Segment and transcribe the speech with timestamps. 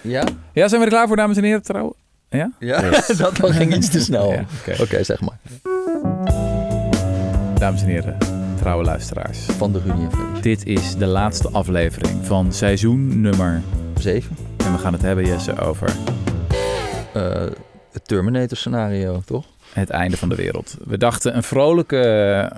[0.00, 0.24] Ja?
[0.52, 1.94] Ja, zijn we er klaar voor, dames en heren, trouwen?
[2.30, 2.52] Ja?
[2.58, 3.06] Ja, Yes.
[3.16, 4.32] dat ging iets te snel.
[4.32, 5.02] Ja, Oké, oké.
[5.04, 5.38] zeg maar.
[7.58, 8.16] Dames en heren,
[8.58, 9.38] trouwe luisteraars.
[9.38, 10.06] Van de Runie.
[10.40, 13.62] Dit is de laatste aflevering van seizoen nummer...
[13.98, 14.36] Zeven.
[14.64, 15.90] En we gaan het hebben, Jesse, over
[17.12, 17.32] Eh,
[17.92, 19.44] het Terminator scenario, toch?
[19.72, 20.76] het einde van de wereld.
[20.84, 22.52] We dachten een vrolijke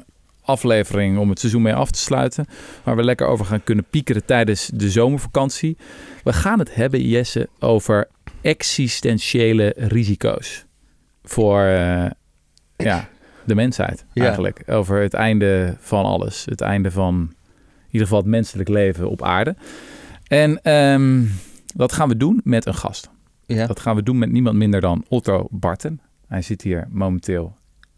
[0.51, 2.46] aflevering om het seizoen mee af te sluiten.
[2.82, 5.77] Waar we lekker over gaan kunnen piekeren tijdens de zomervakantie.
[6.25, 8.09] We gaan het hebben, Jesse, over
[8.41, 10.64] existentiële risico's.
[11.22, 12.11] Voor eh,
[12.77, 13.08] ja,
[13.44, 14.25] de mensheid Ja.
[14.25, 14.63] eigenlijk.
[14.67, 16.44] Over het einde van alles.
[16.44, 19.57] Het einde van in ieder geval het menselijk leven op aarde.
[20.27, 21.22] En ehm,
[21.75, 23.11] dat gaan we doen met een gast.
[23.46, 23.67] Ja.
[23.67, 26.00] Dat gaan we doen met niemand minder dan Otto Barten.
[26.27, 27.55] Hij zit hier momenteel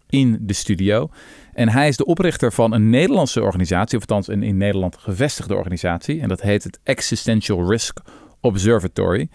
[0.08, 1.08] in de studio.
[1.52, 5.54] En hij is de oprichter van een Nederlandse organisatie, of althans een in Nederland gevestigde
[5.54, 6.20] organisatie.
[6.20, 8.00] En dat heet het Existential Risk
[8.40, 9.28] Observatory.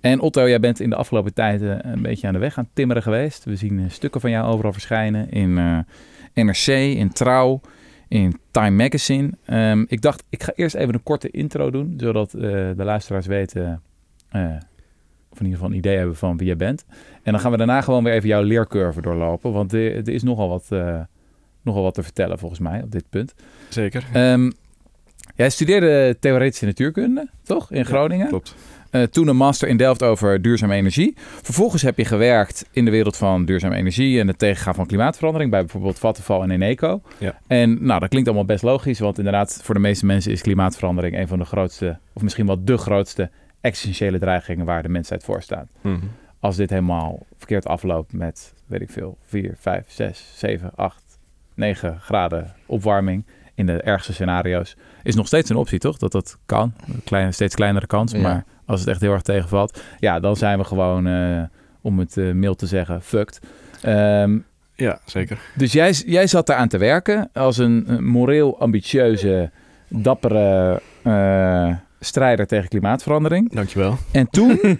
[0.00, 2.64] En Otto, jij bent in de afgelopen tijd eh, een beetje aan de weg aan
[2.64, 3.44] het timmeren geweest.
[3.44, 5.78] We zien eh, stukken van jou overal verschijnen in eh,
[6.34, 7.60] NRC, in Trouw,
[8.08, 9.30] in Time Magazine.
[9.44, 13.26] Ehm, ik dacht, ik ga eerst even een korte intro doen, zodat eh, de luisteraars
[13.26, 13.82] weten,
[15.30, 16.84] of in ieder geval een idee hebben van wie jij bent.
[17.22, 20.22] En dan gaan we daarna gewoon weer even jouw leercurve doorlopen, want er, er is
[20.22, 20.68] nogal wat,
[21.64, 23.34] nogal wat te vertellen volgens mij op dit punt.
[23.68, 24.04] Zeker.
[24.12, 24.50] Ehm,
[25.34, 28.28] jij studeerde theoretische natuurkunde, toch, in Groningen?
[28.28, 28.54] Klopt.
[28.94, 31.14] Eh, toen een master in Delft over duurzame energie.
[31.16, 35.50] Vervolgens heb je gewerkt in de wereld van duurzame energie en het tegengaan van klimaatverandering
[35.50, 37.00] bij bijvoorbeeld Vattenfall en Eneco.
[37.18, 37.38] Ja.
[37.46, 41.18] En nou, dat klinkt allemaal best logisch, want inderdaad, voor de meeste mensen is klimaatverandering
[41.18, 45.42] een van de grootste, of misschien wel de grootste existentiële dreigingen waar de mensheid voor
[45.42, 45.68] staat.
[45.80, 45.96] Mhm.
[46.40, 51.02] Als dit helemaal verkeerd afloopt met, weet ik veel, 4, 5, 6, 7, 8,
[51.54, 55.96] 9 graden opwarming in de ergste scenario's, is nog steeds een optie, toch?
[55.96, 56.74] Dat dat kan.
[56.86, 58.18] Een kleine, steeds kleinere kans, Ja.
[58.20, 61.42] maar als het echt heel erg tegenvalt, ja, dan zijn we gewoon, eh,
[61.80, 63.40] om het eh, mild te zeggen, fucked.
[63.82, 64.38] Ehm,
[64.74, 65.38] Ja, zeker.
[65.56, 69.50] dus jij, jij zat daar aan te werken als een, een moreel ambitieuze,
[69.88, 73.52] dappere eh, strijder tegen klimaatverandering.
[73.52, 73.96] Dankjewel.
[74.12, 74.60] En toen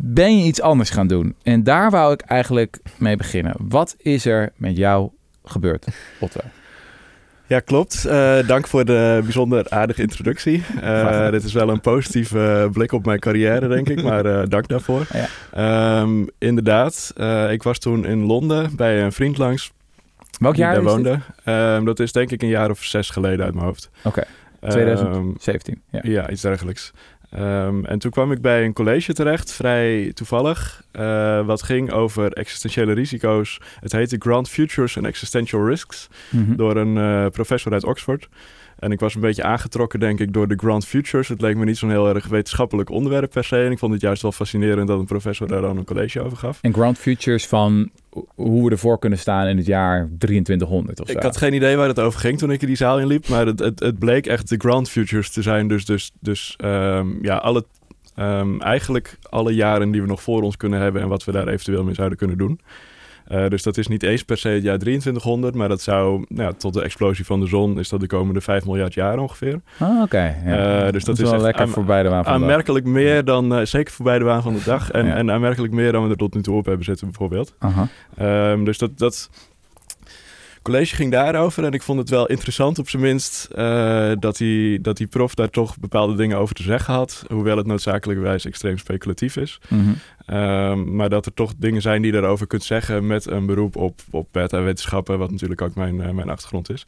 [0.00, 1.34] ben je iets anders gaan doen.
[1.42, 3.54] En daar wou ik eigenlijk mee beginnen.
[3.58, 5.10] Wat is er met jou
[5.44, 5.86] gebeurd,
[6.20, 6.40] Otto?
[7.46, 8.04] Ja, klopt.
[8.04, 10.62] Eh, dank voor de bijzonder aardige introductie.
[10.80, 14.02] Eh, dit is wel een positieve blik op mijn carrière, denk ik.
[14.02, 15.06] Maar eh, dank daarvoor.
[15.12, 15.26] Ja.
[15.52, 17.12] Ehm, inderdaad,
[17.50, 19.72] ik was toen in Londen bij een vriend langs
[20.38, 21.18] Welk die jaar daar woonde.
[21.44, 23.90] Ehm, dat is denk ik een jaar of zes geleden uit mijn hoofd.
[24.02, 24.24] Oké,
[24.64, 25.82] Ehm, 2017.
[25.90, 26.00] Ja.
[26.02, 26.92] Ja, iets dergelijks.
[27.34, 32.32] Ehm, en toen kwam ik bij een college terecht, vrij toevallig, eh, wat ging over
[32.32, 33.60] existentiële risico's.
[33.80, 36.56] Het heette Grand Futures and Existential Risks, Mhm.
[36.56, 38.28] door een eh, professor uit Oxford.
[38.78, 41.28] En ik was een beetje aangetrokken, denk ik, door de Grand Futures.
[41.28, 43.56] Het leek me niet zo'n heel erg wetenschappelijk onderwerp per se.
[43.56, 46.36] En ik vond het juist wel fascinerend dat een professor daar dan een college over
[46.36, 46.58] gaf.
[46.60, 47.90] En Ground Futures van
[48.34, 51.16] hoe we ervoor kunnen staan in het jaar 2300 of zo.
[51.16, 53.46] Ik had geen idee waar het over ging toen ik in die zaal inliep, maar
[53.46, 55.68] het, het, het bleek echt de Grand Futures te zijn.
[55.68, 57.64] Dus, dus, dus ehm, ja, alle,
[58.14, 61.48] ehm, eigenlijk alle jaren die we nog voor ons kunnen hebben en wat we daar
[61.48, 62.60] eventueel mee zouden kunnen doen.
[63.24, 66.54] Eh, dus dat is niet eens per se het jaar 2300, maar dat zou nou,
[66.56, 69.60] tot de explosie van de zon is dat de komende 5 miljard jaar ongeveer.
[69.78, 70.36] Ah, oké.
[70.44, 70.86] ja.
[70.86, 72.48] Eh, dus dat is wel lekker voorbij de waan van de dag.
[72.48, 75.14] Aanmerkelijk meer dan, eh, zeker voorbij de waan van de dag, en, Ja.
[75.14, 77.54] en aanmerkelijk meer dan we er tot nu toe op hebben zitten bijvoorbeeld.
[77.58, 77.88] Aha.
[78.16, 79.30] Ehm, dus dat, dat
[80.64, 84.80] college ging daarover en ik vond het wel interessant op zijn minst eh, dat, die,
[84.80, 87.24] dat die prof daar toch bepaalde dingen over te zeggen had.
[87.28, 89.60] Hoewel het noodzakelijkerwijs extreem speculatief is.
[89.68, 89.92] Mhm.
[90.26, 93.76] Ehm, maar dat er toch dingen zijn die je daarover kunt zeggen met een beroep
[93.76, 96.84] op, op beta-wetenschappen, wat natuurlijk ook mijn, eh, mijn achtergrond is.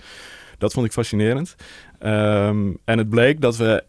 [0.59, 1.57] Dat vond ik fascinerend.
[1.99, 3.85] Ehm, en het bleek dat we,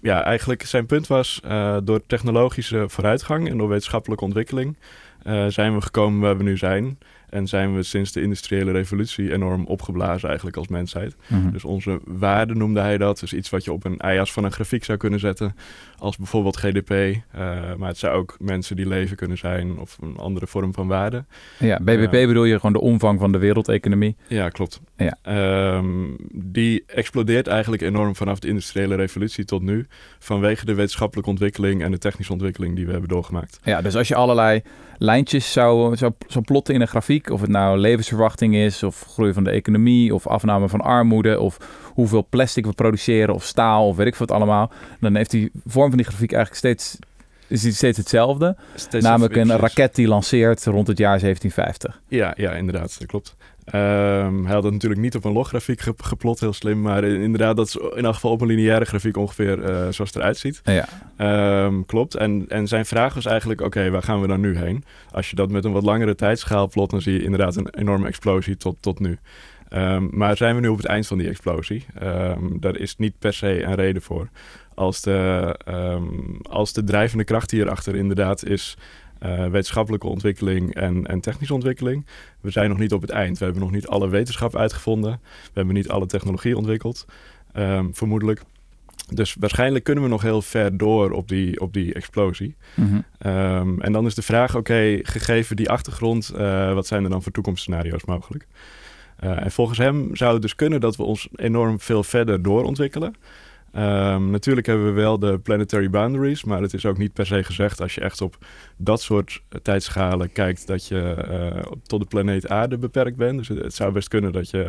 [0.00, 4.76] ja, eigenlijk zijn punt was, eh, door technologische vooruitgang en door wetenschappelijke ontwikkeling
[5.24, 6.98] eh, zijn we gekomen waar we nu zijn.
[7.28, 11.16] En zijn we sinds de industriële revolutie enorm opgeblazen eigenlijk als mensheid.
[11.26, 11.50] Mhm.
[11.50, 13.20] Dus onze waarde noemde hij dat.
[13.20, 15.56] Dus iets wat je op een i-as van een grafiek zou kunnen zetten.
[15.98, 16.90] Als bijvoorbeeld GDP.
[16.90, 17.14] eh,
[17.78, 19.78] maar het zou ook mensen die leven kunnen zijn.
[19.78, 21.24] Of een andere vorm van waarde.
[21.58, 22.26] Ja, BBP Ja.
[22.26, 24.16] bedoel je gewoon de omvang van de wereldeconomie.
[24.26, 24.80] Ja, klopt.
[24.96, 25.16] Ja.
[25.22, 25.86] Ehm,
[26.32, 29.86] die explodeert eigenlijk enorm vanaf de industriële revolutie tot nu.
[30.18, 33.60] Vanwege de wetenschappelijke ontwikkeling en de technische ontwikkeling die we hebben doorgemaakt.
[33.64, 34.62] Ja, dus als je allerlei
[35.02, 39.32] lijntjes zou, zou, zou plotten in een grafiek, of het nou levensverwachting is, of groei
[39.32, 41.56] van de economie, of afname van armoede, of
[41.94, 44.70] hoeveel plastic we produceren, of staal, of weet ik wat allemaal,
[45.00, 46.98] dan heeft die vorm van die grafiek eigenlijk steeds,
[47.46, 48.56] is die steeds hetzelfde.
[48.74, 52.00] Steeds Namelijk een raket die lanceert rond het jaar 1750.
[52.08, 53.36] Ja, ja, inderdaad, dat klopt.
[53.64, 56.80] Ehm, hij had het natuurlijk niet op een loggrafiek ge- geplot, heel slim.
[56.80, 59.98] Maar in- inderdaad, dat is in elk geval op een lineaire grafiek ongeveer eh, zoals
[59.98, 60.60] het eruit ziet.
[60.64, 60.88] Ja.
[61.16, 62.14] Ehm, klopt.
[62.14, 64.84] En, en zijn vraag was eigenlijk, oké, waar gaan we dan nu heen?
[65.10, 68.06] Als je dat met een wat langere tijdschaal plot, dan zie je inderdaad een enorme
[68.06, 69.18] explosie tot, tot nu.
[69.68, 71.86] Ehm, maar zijn we nu op het eind van die explosie?
[72.60, 74.28] Daar is niet per se een reden voor.
[74.74, 75.56] Als de,
[76.42, 78.76] als de drijvende kracht hierachter inderdaad is
[79.22, 82.06] eh, wetenschappelijke ontwikkeling en, en technische ontwikkeling.
[82.40, 83.38] We zijn nog niet op het eind.
[83.38, 85.20] We hebben nog niet alle wetenschap uitgevonden.
[85.22, 87.06] We hebben niet alle technologie ontwikkeld,
[87.52, 88.42] ehm, vermoedelijk.
[89.08, 92.54] Dus waarschijnlijk kunnen we nog heel ver door op die, op die explosie.
[92.74, 93.00] Mhm.
[93.18, 97.22] Ehm, en dan is de vraag, oké, gegeven die achtergrond, eh, wat zijn er dan
[97.22, 98.46] voor toekomstscenario's mogelijk?
[99.16, 103.14] Eh, en volgens hem zou het dus kunnen dat we ons enorm veel verder doorontwikkelen.
[103.72, 107.42] Ehm, natuurlijk hebben we wel de planetary boundaries, maar het is ook niet per se
[107.44, 108.36] gezegd als je echt op
[108.76, 113.38] dat soort eh, tijdschalen kijkt dat je eh, op- tot de planeet Aarde beperkt bent.
[113.38, 114.62] Dus het, het zou best kunnen dat je,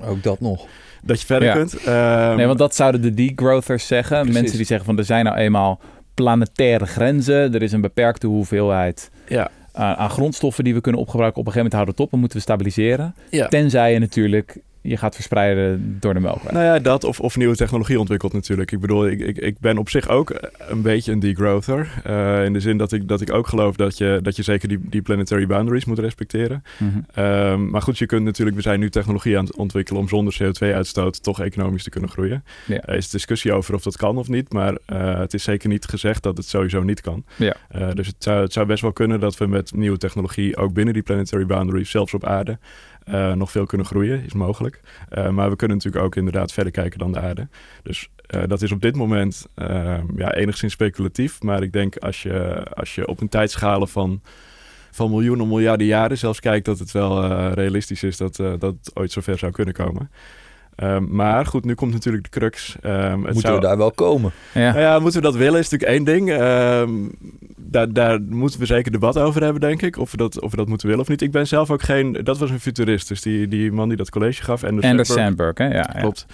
[0.00, 0.66] eh, Ook dat nog.
[1.02, 1.54] dat je verder Ja.
[1.54, 1.74] kunt.
[1.84, 4.16] Ehm, Nee, want dat zouden de degrowthers zeggen.
[4.18, 4.34] Precies.
[4.40, 5.80] Mensen die zeggen van er zijn nou eenmaal
[6.14, 7.54] planetaire grenzen.
[7.54, 11.40] Er is een beperkte hoeveelheid ja, aan, aan grondstoffen die we kunnen opgebruiken.
[11.40, 13.14] Op een gegeven moment houden we het op en moeten we stabiliseren.
[13.30, 13.48] ja.
[13.48, 16.52] Tenzij je natuurlijk je gaat verspreiden door de melkweg.
[16.52, 18.72] Nou ja, dat of, of nieuwe technologie ontwikkelt natuurlijk.
[18.72, 21.88] Ik bedoel, ik, ik, ik ben op zich ook een beetje een degrowther.
[22.04, 24.68] Eh, in de zin dat ik, dat ik ook geloof dat je, dat je zeker
[24.68, 26.62] die, die planetary boundaries moet respecteren.
[26.78, 26.98] Mhm.
[27.14, 30.36] Ehm, maar goed, je kunt natuurlijk, we zijn nu technologie aan het ontwikkelen om zonder
[30.42, 32.44] CO2-uitstoot toch economisch te kunnen groeien.
[32.66, 32.80] Ja.
[32.80, 35.84] Er is discussie over of dat kan of niet, maar eh, het is zeker niet
[35.84, 37.24] gezegd dat het sowieso niet kan.
[37.36, 37.56] Ja.
[37.68, 40.72] Eh, dus het zou, het zou best wel kunnen dat we met nieuwe technologie ook
[40.72, 42.58] binnen die planetary boundaries, zelfs op aarde,
[43.06, 44.80] eh, nog veel kunnen groeien, is mogelijk.
[45.08, 47.48] Eh, maar we kunnen natuurlijk ook inderdaad verder kijken dan de aarde.
[47.82, 51.42] Dus eh, dat is op dit moment eh, ja, enigszins speculatief.
[51.42, 54.20] Maar ik denk als je, als je op een tijdschalen van,
[54.90, 59.12] van miljoenen, miljarden jaren zelfs kijkt, dat het wel realistisch is dat, dat het ooit
[59.12, 60.10] zover zou kunnen komen.
[60.76, 62.76] Ehm, maar goed, nu komt natuurlijk de crux.
[62.80, 63.54] Ehm, het Moeten zou...
[63.54, 64.32] we daar wel komen?
[64.54, 64.70] Ja.
[64.70, 66.30] Nou ja, moeten we dat willen is natuurlijk één ding.
[66.30, 66.90] Ehm,
[67.56, 69.98] daar, daar moeten we zeker debat over hebben, denk ik.
[69.98, 71.22] Of we, dat, of we dat moeten willen of niet.
[71.22, 72.12] Ik ben zelf ook geen...
[72.12, 73.08] Dat was een futurist.
[73.08, 74.64] Dus die, die man die dat college gaf.
[74.64, 75.64] Anders Anders Sandberg, hè?
[75.64, 76.00] Ja, ja.
[76.00, 76.26] Klopt.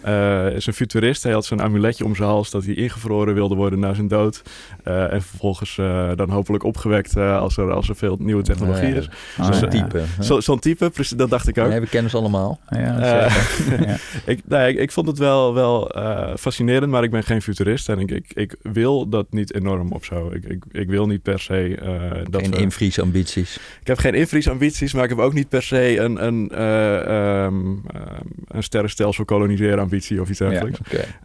[0.00, 1.22] Eh, is een futurist.
[1.22, 4.42] Hij had zo'n amuletje om zijn hals dat hij ingevroren wilde worden na zijn dood.
[4.84, 8.94] Eh, en vervolgens eh, dan hopelijk opgewekt eh, als, er, als er veel nieuwe technologie
[8.94, 9.08] is.
[9.38, 9.88] Ah, Zo'n ja.
[9.88, 10.02] type.
[10.38, 11.68] Zo'n type, precies, dat dacht ik ook.
[11.68, 12.60] Nee, we kennen ze allemaal.
[12.68, 13.28] Ja.
[13.90, 13.98] ja.
[14.26, 17.88] ik, nee, ik, ik vond het wel, wel eh, fascinerend, maar ik ben geen futurist.
[17.88, 20.30] En ik, ik, ik wil dat niet enorm of zo.
[20.30, 22.56] Ik, ik, ik wil niet per se eh, dat Geen we...
[22.56, 23.56] invriesambities.
[23.80, 27.76] Ik heb geen invriesambities, maar ik heb ook niet per se een, een, eh, ehm,
[27.86, 30.78] ehm, een sterrenstelsel koloniseren ambitie of iets dergelijks.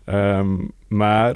[0.06, 0.56] Ehm,
[0.88, 1.36] maar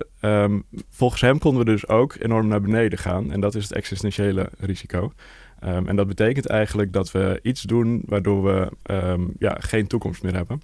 [0.90, 3.32] volgens hem konden we dus ook enorm naar beneden gaan.
[3.32, 5.14] En dat is het existentiële risico.
[5.60, 8.72] En dat betekent eigenlijk dat we iets doen waardoor we
[9.40, 10.62] ja, geen toekomst meer hebben.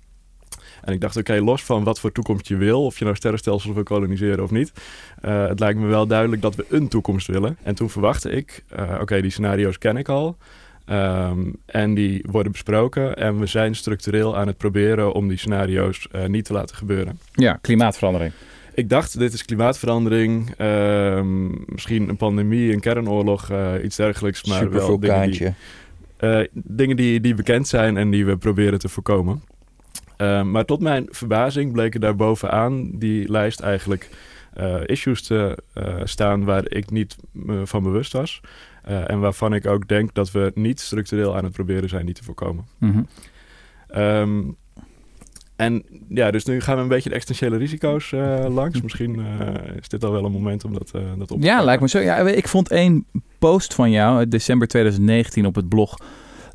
[0.86, 3.74] En ik dacht, oké, los van wat voor toekomst je wil, of je nou sterrenstelsels
[3.74, 4.72] wil koloniseren of niet,
[5.22, 7.58] eh, het lijkt me wel duidelijk dat we een toekomst willen.
[7.64, 10.38] En toen verwachtte ik, eh, oké, die scenario's ken ik al.
[10.86, 13.16] Ehm, en die worden besproken.
[13.16, 17.20] En we zijn structureel aan het proberen om die scenario's eh, niet te laten gebeuren.
[17.31, 18.31] ja, klimaatverandering.
[18.74, 23.52] Ik dacht, dit is klimaatverandering, ehm, misschien een pandemie, een kernoorlog,
[23.84, 24.44] iets dergelijks.
[24.44, 25.54] Maar wel dingen, die,
[26.54, 29.42] dingen die, die bekend zijn en die we proberen te voorkomen.
[30.18, 34.10] Ehm, maar tot mijn verbazing bleken daar bovenaan die lijst eigenlijk
[34.54, 38.42] eh, issues te eh, staan waar ik niet me van bewust was.
[38.84, 42.16] Eh, en waarvan ik ook denk dat we niet structureel aan het proberen zijn die
[42.16, 42.66] te voorkomen.
[42.78, 43.02] Mhm.
[43.88, 44.42] Ehm,
[45.56, 48.81] en ja, dus nu gaan we een beetje de existentiële risico's eh, langs.
[48.81, 51.62] Misschien eh, is dit al wel een moment om dat, eh, dat op te Ja,
[51.62, 52.00] lijkt me zo.
[52.00, 53.06] Ja, ik vond één
[53.40, 55.98] post van jou uit december 2019 op het blog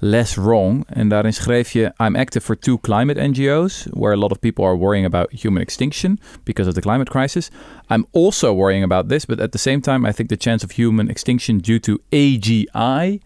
[0.02, 0.85] Less Wrong.
[0.88, 4.64] En daarin schreef je: I'm active for two climate NGO's where a lot of people
[4.64, 7.50] are worrying about human extinction because of the climate crisis.
[7.88, 10.76] I'm also worrying about this, but at the same time, I think the chance of
[10.76, 13.21] human extinction due to AGI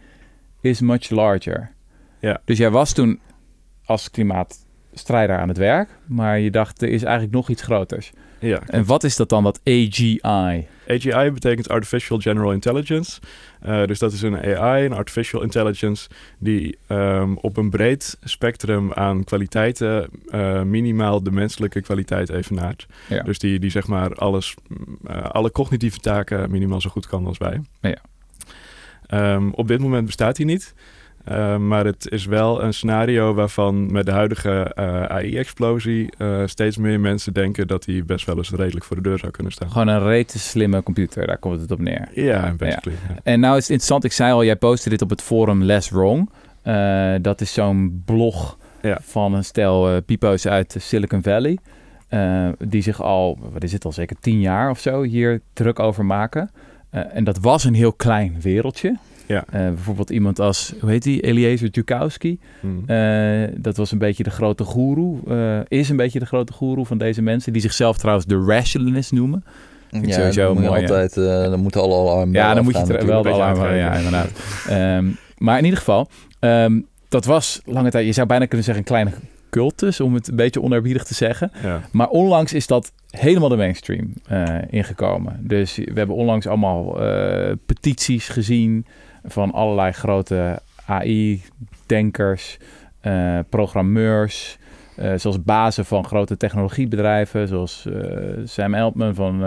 [0.60, 1.70] is much larger.
[2.20, 2.40] Ja.
[2.44, 3.20] Dus jij was toen
[3.84, 8.12] als klimaatstrijder aan het werk, maar je dacht er is eigenlijk nog iets groters.
[8.44, 10.66] Ja, En wat is dat dan, dat AGI?
[10.88, 13.20] AGI betekent Artificial General Intelligence.
[13.60, 16.08] Eh, dus dat is een AI, een Artificial Intelligence,
[16.38, 22.86] die ehm, op een breed spectrum aan kwaliteiten eh, minimaal de menselijke kwaliteit evenaart.
[23.08, 23.22] Ja.
[23.22, 24.54] Dus die, die zeg maar alles,
[25.04, 27.60] eh, alle cognitieve taken minimaal zo goed kan als wij.
[27.80, 27.98] Ja.
[29.06, 30.74] Ehm, op dit moment bestaat die niet.
[31.24, 36.76] Ehm, maar het is wel een scenario waarvan met de huidige eh, AI-explosie eh, steeds
[36.76, 39.70] meer mensen denken dat die best wel eens redelijk voor de deur zou kunnen staan.
[39.70, 42.08] Gewoon een rete slimme computer, daar komt het op neer.
[42.14, 42.96] Ja, basically.
[43.08, 43.14] Ja.
[43.22, 45.90] En nou is het interessant, ik zei al, jij postte dit op het forum Less
[45.90, 46.30] Wrong.
[46.62, 48.98] Eh, dat is zo'n blog Ja.
[49.02, 51.58] van een stel eh pipo's uit Silicon Valley.
[52.08, 55.78] eh, die zich al, wat is het al, zeker tien jaar of zo hier druk
[55.78, 56.50] over maken.
[56.90, 58.96] Eh, en dat was een heel klein wereldje.
[59.26, 59.44] Ja.
[59.50, 62.38] Eh, bijvoorbeeld iemand als, hoe heet die, Eliezer Dukowski.
[62.60, 62.82] Hmm.
[62.86, 65.18] Eh, dat was een beetje de grote goeroe.
[65.28, 67.52] eh, is een beetje de grote goeroe van deze mensen.
[67.52, 69.44] Die zichzelf trouwens de rationalist noemen.
[69.90, 73.04] ik Ja, sowieso mooi, altijd, eh, dan moeten alle alarmen Ja, dan moet je het
[73.04, 74.30] wel de alarm Ja, inderdaad.
[74.68, 75.06] Ehm,
[75.38, 78.06] maar in ieder geval, ehm, dat was lange tijd...
[78.06, 79.10] Je zou bijna kunnen zeggen een kleine
[79.50, 81.50] cultus, om het een beetje onerbiedig te zeggen.
[81.62, 81.80] Ja.
[81.92, 85.36] Maar onlangs is dat helemaal de mainstream eh, ingekomen.
[85.40, 88.86] Dus we hebben onlangs allemaal eh, petities gezien
[89.24, 92.58] van allerlei grote AI-denkers,
[93.00, 94.58] eh, programmeurs,
[94.96, 98.02] eh, zoals bazen van grote technologiebedrijven, zoals eh,
[98.44, 99.44] Sam Altman van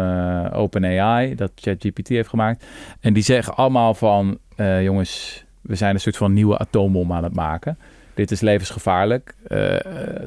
[0.53, 2.65] OpenAI, dat ChatGPT heeft gemaakt.
[2.99, 4.37] En die zeggen allemaal van,
[4.81, 7.77] jongens, we zijn een soort van nieuwe atoombom aan het maken.
[8.13, 9.35] Dit is levensgevaarlijk.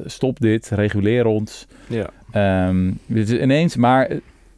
[0.05, 1.67] Stop dit, reguleer ons.
[1.87, 2.09] Ja.
[2.31, 4.09] Ehm, dit is ineens, maar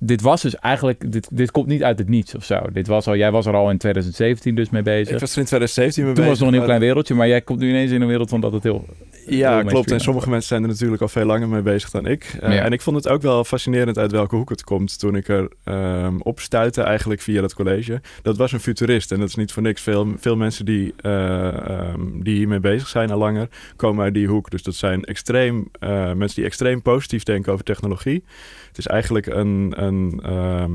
[0.06, 2.60] dit was dus eigenlijk, dit, dit komt niet uit het niets of zo.
[2.74, 5.14] Dit was al, jij was er al in 2017 dus mee bezig.
[5.14, 6.46] Ik was er in 2017 mee Toen was bezig.
[6.46, 8.42] het nog een heel klein wereldje, maar jij komt nu ineens in een wereld van
[8.42, 8.86] dat het heel...
[9.28, 9.92] Ja, klopt.
[9.92, 12.38] En sommige mensen zijn er natuurlijk al veel langer mee bezig dan ik.
[12.42, 12.64] Eh, Ja.
[12.64, 15.48] En ik vond het ook wel fascinerend uit welke hoek het komt toen ik er
[15.64, 18.02] ehm op stuitte eigenlijk via dat college.
[18.22, 19.82] Dat was een futurist en dat is niet voor niks.
[19.82, 24.28] Veel, veel mensen die, eh, ehm, die hiermee bezig zijn al langer komen uit die
[24.28, 24.50] hoek.
[24.50, 28.24] Dus dat zijn extreem, eh, mensen die extreem positief denken over technologie.
[28.74, 30.72] Het is eigenlijk een, een ehm,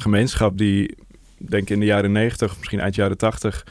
[0.00, 0.96] gemeenschap die,
[1.38, 3.64] denk ik in de jaren 90, misschien eind jaren 80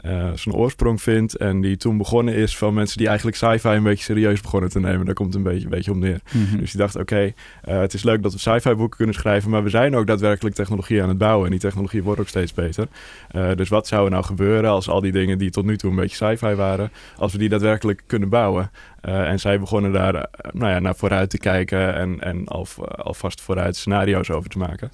[0.00, 1.34] eh, zijn oorsprong vindt.
[1.36, 4.80] En die toen begonnen is van mensen die eigenlijk sci-fi een beetje serieus begonnen te
[4.80, 5.06] nemen.
[5.06, 6.20] Daar komt het een beetje, een beetje om neer.
[6.32, 6.58] Mhm.
[6.58, 9.62] Dus die dacht, oké, eh, het is leuk dat we sci-fi boeken kunnen schrijven, maar
[9.62, 11.44] we zijn ook daadwerkelijk technologie aan het bouwen.
[11.44, 12.88] En die technologie wordt ook steeds beter.
[13.30, 15.90] Eh, dus wat zou er nou gebeuren als al die dingen die tot nu toe
[15.90, 18.70] een beetje sci-fi waren, als we die daadwerkelijk kunnen bouwen?
[19.00, 23.76] En zij begonnen daar nou ja, naar vooruit te kijken en, en al, alvast vooruit
[23.76, 24.90] scenario's over te maken.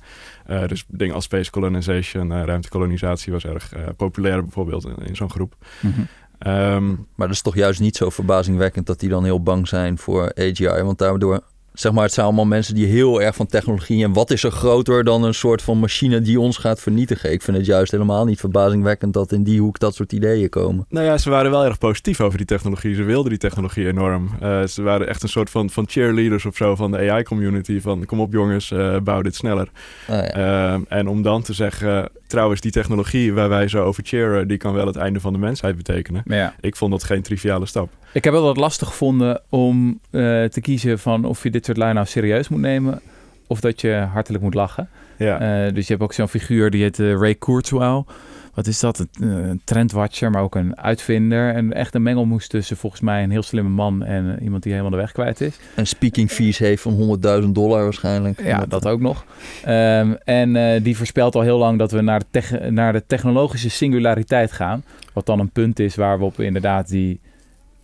[0.46, 5.16] Eh, dus dingen als space colonization, eh, ruimtekolonisatie was erg eh, populair bijvoorbeeld in, in
[5.16, 5.56] zo'n groep.
[5.80, 6.00] Mhm.
[6.38, 9.98] Ehm, Maar dat is toch juist niet zo verbazingwekkend dat die dan heel bang zijn
[9.98, 10.82] voor AGI.
[10.82, 11.40] Want daardoor,
[11.72, 14.04] zeg maar, het zijn allemaal mensen die heel erg van technologie...
[14.04, 17.32] en wat is er groter dan een soort van machine die ons gaat vernietigen?
[17.32, 20.86] Ik vind het juist helemaal niet verbazingwekkend dat in die hoek dat soort ideeën komen.
[20.88, 22.94] Nou ja, ze waren wel erg positief over die technologie.
[22.94, 24.30] Ze wilden die technologie enorm.
[24.40, 27.80] Eh, ze waren echt een soort van, van cheerleaders of zo van de AI-community.
[27.80, 29.68] Van kom op jongens, eh, bouw dit sneller.
[30.08, 30.32] Ah, ja.
[30.32, 34.48] Ehm, en om dan te zeggen, trouwens die technologie waar wij zo over cheeren...
[34.48, 36.22] die kan wel het einde van de mensheid betekenen.
[36.24, 37.90] Ja, Ik vond dat geen triviale stap.
[38.12, 41.76] ik heb wel wat lastig gevonden om eh, te kiezen van of je dit soort
[41.76, 43.00] lui nou serieus moet nemen
[43.46, 44.88] of dat je hartelijk moet lachen.
[45.18, 48.06] Ja, Eh, dus je hebt ook zo'n figuur die heet eh, Ray Kurzweil.
[48.54, 48.98] Wat is dat?
[48.98, 51.54] Een, eh, een trendwatcher, maar ook een uitvinder.
[51.54, 54.72] En echt een mengelmoes tussen volgens mij een heel slimme man en eh, iemand die
[54.72, 55.58] helemaal de weg kwijt is.
[55.76, 58.42] Een speaking fees heeft van 100.000 dollar waarschijnlijk.
[58.42, 59.24] Ja, dat ook nog.
[59.64, 63.02] Ehm, en eh, die voorspelt al heel lang dat we naar de, tech- naar de
[63.06, 64.84] technologische singulariteit gaan.
[65.12, 67.20] Wat dan een punt is waar we op inderdaad die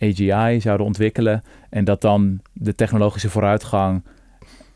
[0.01, 1.43] AGI zouden ontwikkelen.
[1.69, 4.01] En dat dan de technologische vooruitgang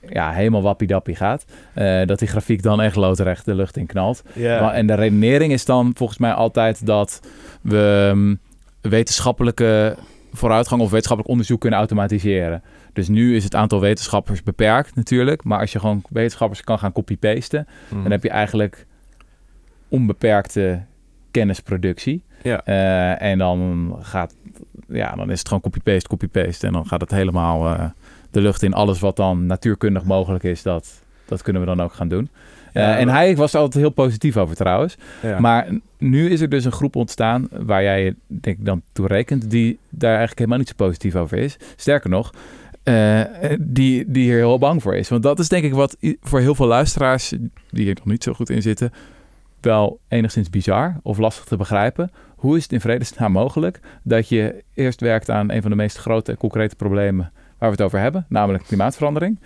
[0.10, 1.46] ja, helemaal wappie gaat.
[1.74, 4.24] Eh, dat die grafiek dan echt loodrecht de lucht in knalt.
[4.62, 7.20] Maar- En de redenering is dan volgens mij altijd dat
[7.62, 8.40] we mm,
[8.82, 9.96] wetenschappelijke
[10.34, 12.64] vooruitgang of wetenschappelijk onderzoek kunnen automatiseren.
[12.94, 15.44] Dus nu is het aantal wetenschappers beperkt natuurlijk.
[15.44, 18.02] Maar als je gewoon wetenschappers kan gaan copy-pasten, Mhm.
[18.02, 18.86] dan heb je eigenlijk
[19.88, 20.82] onbeperkte
[21.32, 22.24] kennisproductie.
[22.44, 22.62] Ja.
[22.66, 24.36] Eh, en dan gaat,
[24.88, 26.68] ja, dan is het gewoon copy-paste, copy-paste.
[26.68, 27.86] En dan gaat het helemaal eh,
[28.34, 28.74] de lucht in.
[28.74, 32.30] Alles wat dan natuurkundig mogelijk is, dat, dat kunnen we dan ook gaan doen.
[32.74, 34.98] Eh, en hij was er altijd heel positief over trouwens.
[35.22, 35.40] Ja.
[35.40, 39.50] Maar nu is er dus een groep ontstaan waar jij denk ik dan toe rekent,
[39.50, 41.58] die daar eigenlijk helemaal niet zo positief over is.
[41.76, 42.34] Sterker nog,
[42.84, 43.22] eh,
[43.60, 45.10] die, die hier heel bang voor is.
[45.10, 47.34] Want dat is denk ik wat voor heel veel luisteraars,
[47.70, 48.92] die er nog niet zo goed in zitten,
[49.62, 52.12] wel enigszins bizar of lastig te begrijpen.
[52.36, 55.98] Hoe is het in vredesnaam mogelijk dat je eerst werkt aan een van de meest
[55.98, 57.32] grote en concrete problemen
[57.64, 59.40] waar we het over hebben, namelijk klimaatverandering,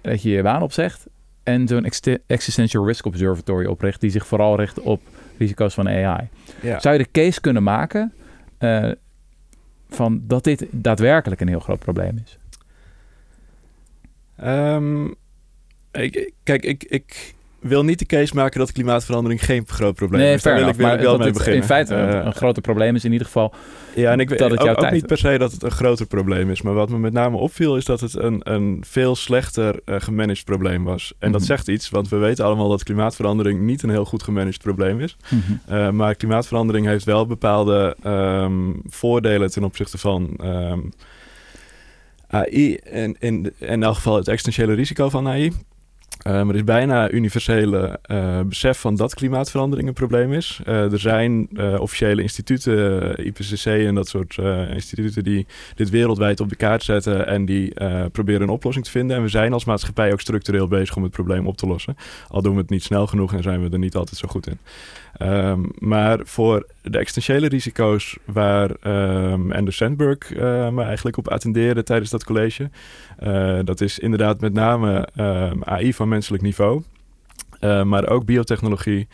[0.00, 1.06] dat je je baan opzegt
[1.42, 1.88] en zo'n
[2.26, 5.02] Existential Risk Observatory opricht die zich vooral richt op
[5.38, 6.28] risico's van AI.
[6.62, 6.80] ja.
[6.80, 8.12] Zou je de case kunnen maken
[8.58, 8.90] eh,
[9.88, 12.38] van dat dit daadwerkelijk een heel groot probleem is?
[14.36, 15.06] Ehm,
[15.92, 17.34] ik- kijk, ik, ik
[17.68, 20.42] wil niet de case maken dat klimaatverandering geen groot probleem Nee, is.
[20.42, 21.60] Daar wil ik wel, maar wel dat mee beginnen.
[21.60, 23.54] in feite een, Eh, een grote probleem is in ieder geval.
[23.94, 26.62] ja, en ik weet dat ook, niet per se dat het een groter probleem is.
[26.62, 30.44] Maar wat me met name opviel is dat het een, een veel slechter eh, gemanaged
[30.44, 31.12] probleem was.
[31.18, 31.50] En dat Mhm.
[31.50, 35.16] zegt iets, want we weten allemaal dat klimaatverandering niet een heel goed gemanaged probleem is.
[35.28, 35.40] Mhm.
[35.74, 38.52] Eh, maar klimaatverandering heeft wel bepaalde ehm,
[38.86, 40.78] voordelen ten opzichte van ehm,
[42.28, 42.74] AI.
[42.76, 45.52] En in, in elk geval het existentiële risico van AI.
[46.26, 50.60] Um, er is bijna universele eh, besef van dat klimaatverandering een probleem is.
[50.64, 54.38] Eh, er zijn officiële instituten, IPCC en dat soort
[54.74, 57.74] instituten die dit wereldwijd op de kaart zetten en die
[58.10, 59.16] proberen een oplossing te vinden.
[59.16, 61.96] En we zijn als maatschappij ook structureel bezig om het probleem op te lossen.
[62.28, 64.46] Al doen we het niet snel genoeg en zijn we er niet altijd zo goed
[64.46, 64.58] in.
[65.22, 71.28] Um, maar voor de existentiële risico's waar um, en de Sandberg uh, me eigenlijk op
[71.28, 72.70] attendeerde tijdens dat college,
[73.22, 75.08] uh, dat is inderdaad met name
[75.60, 76.82] AI van menselijk niveau,
[77.60, 79.08] uh, maar ook biotechnologie.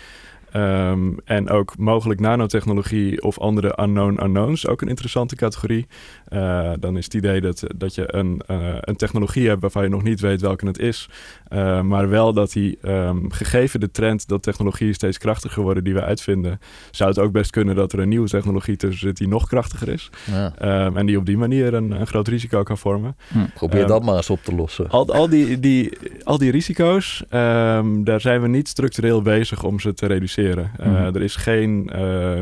[1.25, 5.87] En ook mogelijk nanotechnologie of andere unknown unknowns, ook een interessante categorie.
[6.33, 9.89] Uh, dan is het idee dat, dat je een, uh, een technologie hebt waarvan je
[9.89, 11.09] nog niet weet welke het is.
[11.53, 15.95] Uh, maar wel dat die, um, gegeven de trend dat technologieën steeds krachtiger worden die
[15.95, 16.61] we uitvinden,
[16.91, 19.89] zou het ook best kunnen dat er een nieuwe technologie tussen zit die nog krachtiger
[19.89, 20.11] is.
[20.31, 20.85] Ja.
[20.87, 23.17] Um, en die op die manier een, een groot risico kan vormen.
[23.29, 23.39] Hm.
[23.55, 24.89] Probeer dat maar eens op te lossen.
[24.89, 29.95] Al, al, die, die, al die risico's, daar zijn we niet structureel bezig om ze
[29.95, 30.71] te reduceren.
[30.85, 30.95] Mm.
[30.95, 31.91] Er is geen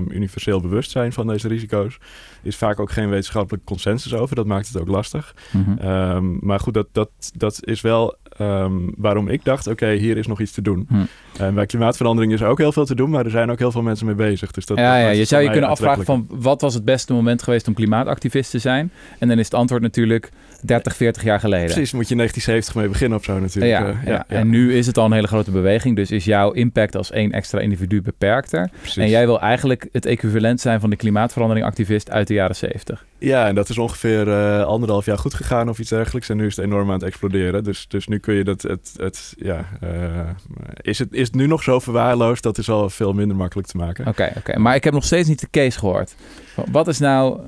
[0.09, 1.95] universeel bewustzijn van deze risico's.
[2.41, 4.37] Er is vaak ook geen wetenschappelijke consensus over.
[4.37, 5.35] Dat maakt het ook lastig.
[5.51, 5.91] Mm -hmm.
[5.91, 10.17] um, maar goed, dat, dat, dat is wel um, waarom ik dacht: oké, okay, hier
[10.17, 10.87] is nog iets te doen.
[10.89, 11.07] Mm.
[11.39, 13.73] En bij klimaatverandering is er ook heel veel te doen, maar er zijn ook heel
[13.73, 14.51] veel mensen mee bezig.
[14.51, 17.13] Dus dat, ja, dat ja je zou je kunnen afvragen: van wat was het beste
[17.13, 18.93] moment geweest om klimaatactivist te zijn?
[19.19, 20.31] En dan is het antwoord natuurlijk
[20.63, 21.67] 30, 40 jaar geleden.
[21.67, 23.73] Precies, moet je in 1970 mee beginnen of zo natuurlijk.
[23.73, 25.97] Ja, uh, ja, ja, En nu is het al een hele grote beweging.
[25.97, 28.71] Dus is jouw impact als één extra individu beperkter.
[28.79, 28.97] Precies.
[28.97, 33.05] En jij wil eigenlijk het equivalent zijn van de klimaatverandering activist uit de jaren 70.
[33.19, 36.29] Ja, en dat is ongeveer uh, anderhalf jaar goed gegaan of iets dergelijks.
[36.29, 37.65] En nu is het enorm aan het exploderen.
[37.65, 38.63] Dus, dus nu kun je dat...
[38.63, 39.91] Het, het, ja, uh,
[40.81, 42.43] is, het, is het nu nog zo verwaarloosd?
[42.43, 44.07] Dat is al veel minder makkelijk te maken.
[44.07, 44.39] Oké, okay, oké.
[44.39, 44.63] Okay.
[44.63, 46.15] Maar ik heb nog steeds niet de case gehoord.
[46.71, 47.41] Wat is nou...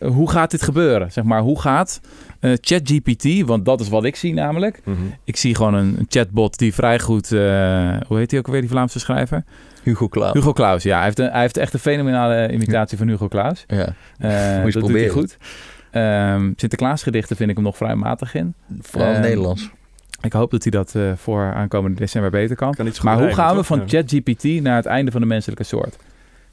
[0.00, 1.12] Hoe gaat dit gebeuren?
[1.12, 2.00] Zeg maar, hoe gaat
[2.40, 4.80] uh, ChatGPT, want dat is wat ik zie namelijk.
[4.84, 4.90] Mhm.
[4.90, 5.14] Mm -hmm.
[5.24, 7.40] Ik zie gewoon een, een, chatbot die vrij goed, uh,
[8.06, 9.44] hoe heet hij ook alweer, die Vlaamse schrijver?
[9.82, 10.32] Hugo Claus.
[10.32, 10.96] Hugo Claus, ja.
[10.96, 13.64] Hij heeft, een, hij heeft echt een fenomenale imitatie van Hugo Claus.
[13.66, 15.36] Ja, uh, Moet je dat doet hij goed.
[15.92, 18.54] Um, Sinterklaasgedichten vind ik hem nog vrij matig in.
[18.80, 19.70] Vooral um, Nederlands.
[20.20, 22.74] Ik hoop dat hij dat uh, voor aankomende december beter kan.
[22.74, 25.96] kan maar hoe gaan we van ChatGPT naar het einde van de menselijke soort?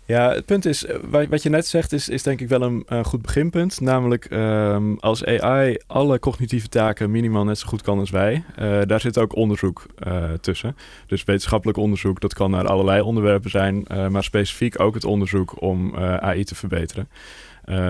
[0.08, 0.86] Ja, het punt is,
[1.30, 3.80] wat je net zegt, is, is denk ik wel een, goed beginpunt.
[3.82, 8.82] Namelijk, um, als AI alle cognitieve taken minimaal net zo goed kan als wij, uh,
[8.86, 10.76] daar zit ook onderzoek uh, tussen.
[11.08, 15.96] Dus wetenschappelijk onderzoek, dat kan naar allerlei onderwerpen zijn, maar specifiek ook het onderzoek om
[15.96, 17.10] AI te verbeteren.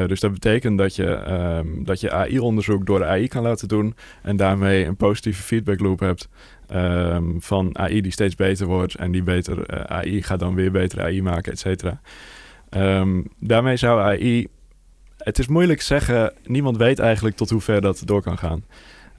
[0.08, 3.96] Dus dat betekent dat je, um, dat je AI-onderzoek door de AI kan laten doen
[4.22, 6.30] en daarmee een positieve feedback loop hebt
[6.74, 10.72] um, van AI die steeds beter wordt en die beter uh, AI gaat dan weer
[10.72, 12.02] betere AI maken, et cetera.
[12.70, 14.48] Um, daarmee zou AI,
[15.18, 18.64] het is moeilijk zeggen, niemand weet eigenlijk tot hoe ver dat door kan gaan.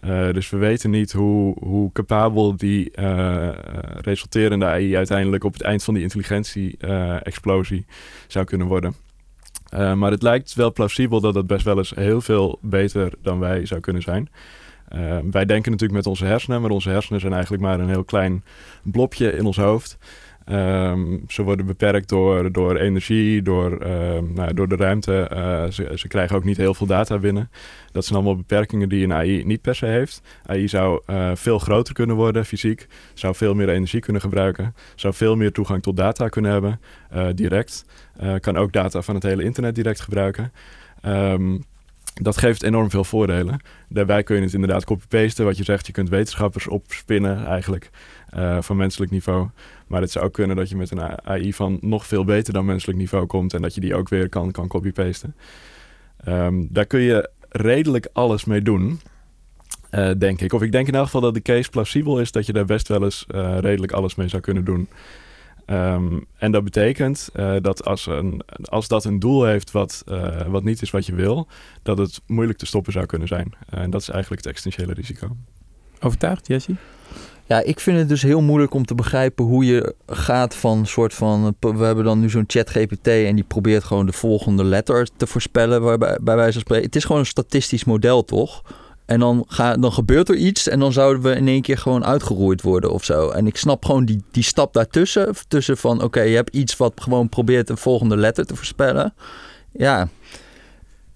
[0.05, 3.49] Uh, dus we weten niet hoe, hoe capabel die uh,
[4.01, 7.87] resulterende AI uiteindelijk op het eind van die intelligentie-explosie
[8.27, 8.95] zou kunnen worden.
[9.71, 13.67] Maar het lijkt wel plausibel dat het best wel eens heel veel beter dan wij
[13.67, 14.29] zou kunnen zijn.
[14.95, 18.05] Uh, wij denken natuurlijk met onze hersenen, maar onze hersenen zijn eigenlijk maar een heel
[18.05, 18.45] klein
[18.83, 19.99] blopje in ons hoofd.
[20.53, 25.31] Um, ze worden beperkt door, door energie, door, uh, nou, door de ruimte.
[25.33, 27.51] Uh, ze, ze, krijgen ook niet heel veel data binnen.
[27.93, 30.23] Dat zijn allemaal beperkingen die een AI niet per se heeft.
[30.47, 32.87] AI zou uh, veel groter kunnen worden, fysiek.
[33.15, 34.75] Zou veel meer energie kunnen gebruiken.
[34.95, 36.81] Zou veel meer toegang tot data kunnen hebben,
[37.35, 37.85] direct.
[38.41, 40.53] kan ook data van het hele internet direct gebruiken.
[42.21, 43.61] Dat geeft enorm veel voordelen.
[43.89, 45.45] Daarbij kun je het inderdaad copy-pasten.
[45.45, 47.91] Wat je zegt, je kunt wetenschappers opspinnen eigenlijk
[48.37, 49.49] uh, van menselijk niveau.
[49.87, 52.65] Maar het zou ook kunnen dat je met een AI van nog veel beter dan
[52.65, 53.55] menselijk niveau komt...
[53.55, 55.35] en dat je die ook weer kan, kan copy-pasten.
[56.29, 59.01] Um, daar kun je redelijk alles mee doen,
[59.91, 60.53] uh, denk ik.
[60.53, 62.33] Of ik denk in elk geval dat de case plausibel is...
[62.33, 64.89] dat je daar best wel eens uh, redelijk alles mee zou kunnen doen...
[65.71, 70.47] Um, en dat betekent uh, dat als, een, als dat een doel heeft wat, uh,
[70.47, 71.47] wat niet is wat je wil,
[71.83, 73.55] dat het moeilijk te stoppen zou kunnen zijn.
[73.75, 75.37] Uh, en dat is eigenlijk het existentiële risico.
[76.01, 76.75] Overtuigd, Jesse?
[77.47, 81.15] Ja, ik vind het dus heel moeilijk om te begrijpen hoe je gaat van soort
[81.15, 81.55] van...
[81.61, 85.27] We hebben dan nu zo'n chat GPT en die probeert gewoon de volgende letter te
[85.27, 86.87] voorspellen, waarbij, bij wijze van spreken.
[86.87, 88.63] Het is gewoon een statistisch model, toch?
[89.09, 92.05] En dan, ga, dan gebeurt er iets en dan zouden we in één keer gewoon
[92.05, 93.31] uitgeroeid worden of zo.
[93.31, 95.35] En ik snap gewoon die, die stap daartussen.
[95.49, 99.15] Tussen van, oké, je hebt iets wat gewoon probeert een volgende letter te voorspellen.
[99.73, 100.09] Ja,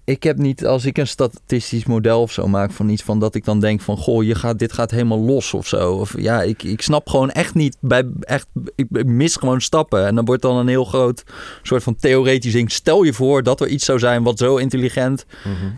[0.05, 3.35] ik heb niet, als ik een statistisch model of zo maak van iets van dat
[3.35, 5.93] ik dan denk van, goh, je gaat, dit gaat helemaal los of zo.
[5.93, 10.05] Of ja, ik, ik snap gewoon echt niet, bij, echt, ik, ik mis gewoon stappen.
[10.05, 11.23] En dan wordt dan een heel groot
[11.61, 12.71] soort van theoretisch ding.
[12.71, 15.25] Stel je voor dat er iets zou zijn wat zo intelligent,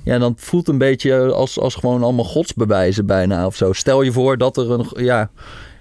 [0.04, 3.74] ja, dan voelt een beetje als, als gewoon allemaal godsbewijzen bijna of zo.
[3.74, 5.30] Stel je voor dat er een, ja,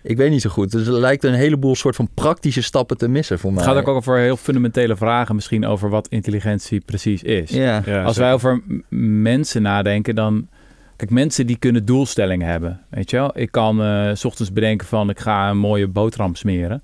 [0.04, 0.70] ik weet niet zo goed.
[0.70, 3.64] Dus er lijkt een heleboel soort van praktische stappen te missen voor mij.
[3.64, 7.50] Het gaat ook over heel fundamentele vragen misschien over wat intelligentie precies is.
[7.50, 7.82] Ja.
[7.86, 8.62] Ja, Als wij over
[8.98, 10.48] mensen nadenken, dan...
[10.96, 13.38] Kijk, mensen die kunnen doelstellingen hebben, weet je wel?
[13.38, 16.82] Ik kan eh, s ochtends bedenken van, ik ga een mooie boterham smeren.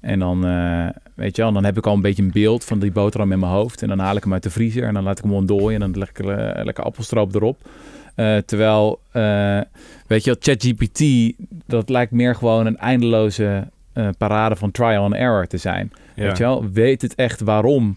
[0.00, 2.78] En dan, eh, weet je wel, dan heb ik al een beetje een beeld van
[2.78, 3.82] die boterham in mijn hoofd.
[3.82, 5.82] En dan haal ik hem uit de vriezer en dan laat ik hem ontdooien.
[5.82, 7.58] En dan leg ik er lekker appelstroop erop.
[8.14, 9.60] Eh, terwijl, eh,
[10.06, 11.32] weet je wel, ChatGPT,
[11.66, 15.90] dat lijkt meer gewoon een eindeloze eh, parade van trial and error te zijn.
[16.14, 16.24] Ja.
[16.26, 17.96] Weet je wel, weet het echt waarom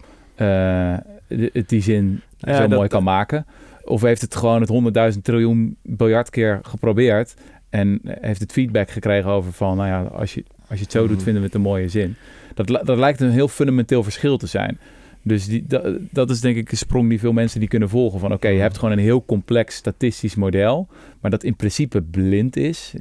[1.26, 3.46] het die zin Ja, zo dat- mooi kan maken?
[3.84, 7.34] Of heeft het gewoon het honderdduizend triljoen biljard keer geprobeerd
[7.70, 11.00] en heeft het feedback gekregen over van, nou ja, als je, als je het zo
[11.06, 11.24] doet, Mhm.
[11.24, 12.16] vinden we het een mooie zin.
[12.54, 14.78] Dat, dat lijkt een heel fundamenteel verschil te zijn.
[15.26, 18.20] Dus die, dat, dat is denk ik een sprong die veel mensen die kunnen volgen.
[18.20, 20.88] Van oké, je hebt gewoon een heel complex statistisch model,
[21.24, 22.94] maar dat in principe blind is.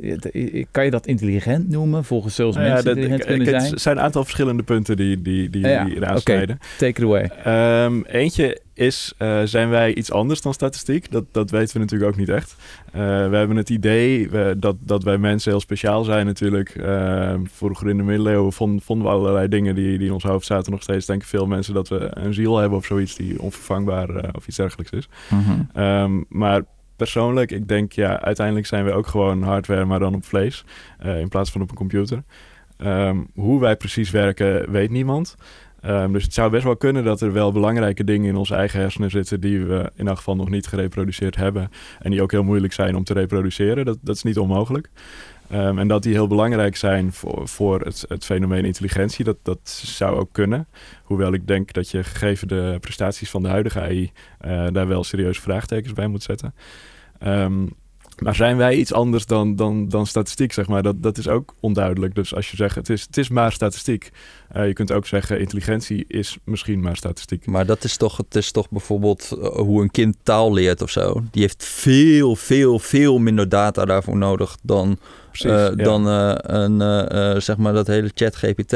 [0.71, 3.71] Kan je dat intelligent noemen, volgens ja, mensen dat- intelligent kunnen zijn?
[3.71, 5.99] Het zijn een aantal verschillende punten die, die, die, Ja, die.
[6.77, 7.29] Take it away.
[7.43, 11.11] Ehm, eentje is, eh, zijn wij iets anders dan statistiek?
[11.11, 12.55] Dat, dat weten we natuurlijk ook niet echt.
[12.91, 16.69] Eh, we hebben het idee dat, dat wij mensen heel speciaal zijn natuurlijk.
[16.69, 20.45] Ehm, vroeger in de middeleeuwen vonden, vonden we allerlei dingen die, die in ons hoofd
[20.45, 20.71] zaten.
[20.71, 24.29] Nog steeds denken veel mensen dat we een ziel hebben of zoiets die onvervangbaar eh,
[24.35, 25.07] of iets dergelijks is.
[25.73, 26.61] Ehm, maar
[27.03, 30.63] persoonlijk, ik denk ja, uiteindelijk zijn we ook gewoon hardware, maar dan op vlees.
[30.99, 32.23] eh, in plaats van op een computer.
[32.77, 35.35] Ehm, hoe wij precies werken, weet niemand.
[35.81, 38.79] Ehm, dus het zou best wel kunnen dat er wel belangrijke dingen in onze eigen
[38.79, 41.69] hersenen zitten die we in elk geval nog niet gereproduceerd hebben.
[41.99, 43.85] En die ook heel moeilijk zijn om te reproduceren.
[43.85, 44.89] Dat, dat is niet onmogelijk.
[45.49, 49.59] Ehm, en dat die heel belangrijk zijn voor, voor het, het fenomeen intelligentie, dat, dat
[49.85, 50.67] zou ook kunnen.
[51.03, 55.03] Hoewel ik denk dat je gegeven de prestaties van de huidige AI eh, daar wel
[55.03, 56.53] serieuze vraagtekens bij moet zetten.
[57.23, 57.65] Ehm,
[58.19, 60.83] maar zijn wij iets anders dan, dan, dan statistiek, zeg maar?
[60.83, 62.15] Dat, dat is ook onduidelijk.
[62.15, 64.11] Dus als je zegt, het is, het is maar statistiek.
[64.49, 67.45] eh, je kunt ook zeggen, intelligentie is misschien maar statistiek.
[67.45, 70.89] Maar dat is toch, het is toch bijvoorbeeld eh, hoe een kind taal leert of
[70.89, 71.23] zo.
[71.31, 75.69] Die heeft veel, veel, veel minder data daarvoor nodig dan, Precies, eh, ja.
[75.71, 78.73] dan een, zeg maar dat hele chat GPT.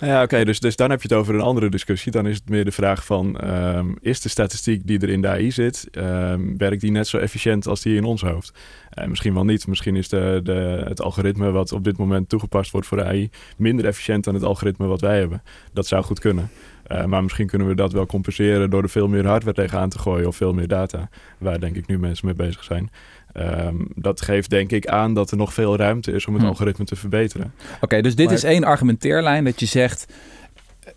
[0.00, 2.12] Ja, oké, dus, dus dan heb je het over een andere discussie.
[2.12, 5.28] Dan is het meer de vraag van, ehm, is de statistiek die er in de
[5.28, 8.52] AI zit, ehm, werkt die net zo efficiënt als die in ons hoofd?
[8.90, 9.66] Eh, misschien wel niet.
[9.66, 13.86] Misschien is de, de, het algoritme wat op dit moment toegepast wordt voor AI minder
[13.86, 15.42] efficiënt dan het algoritme wat wij hebben.
[15.72, 16.50] Dat zou goed kunnen.
[16.86, 19.98] Eh, maar misschien kunnen we dat wel compenseren door er veel meer hardware tegenaan te
[19.98, 22.90] gooien of veel meer data, waar denk ik nu mensen mee bezig zijn.
[23.36, 26.48] Ehm, dat geeft denk ik aan dat er nog veel ruimte is om het Hm.
[26.48, 27.52] algoritme te verbeteren.
[27.80, 30.06] Oké, dus dit Maar- is één argumenteerlijn dat je zegt...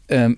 [0.05, 0.33] ehm,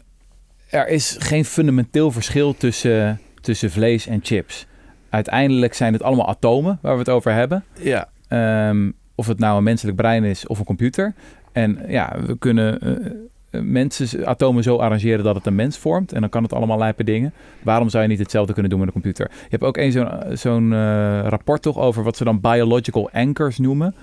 [0.69, 4.67] er is geen fundamenteel verschil tussen, tussen vlees en chips.
[5.09, 7.63] Uiteindelijk zijn het allemaal atomen waar we het over hebben.
[7.79, 11.13] Ja, Ehm, of het nou een menselijk brein is of een computer.
[11.51, 13.11] En ja, we kunnen eh,
[13.51, 16.13] mensen, atomen zo arrangeren dat het een mens vormt.
[16.13, 17.33] En dan kan het allemaal lijpe dingen.
[17.63, 19.29] Waarom zou je niet hetzelfde kunnen doen met een computer?
[19.31, 23.57] Je hebt ook één zo'n zo'n eh, rapport toch over wat ze dan biological anchors
[23.57, 23.95] noemen.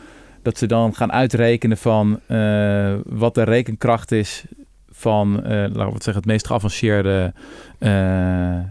[0.43, 4.45] Dat ze dan gaan uitrekenen van eh, wat de rekenkracht is
[4.99, 7.33] van, eh, laten we het zeggen, het meest geavanceerde
[7.79, 8.65] eh, eh,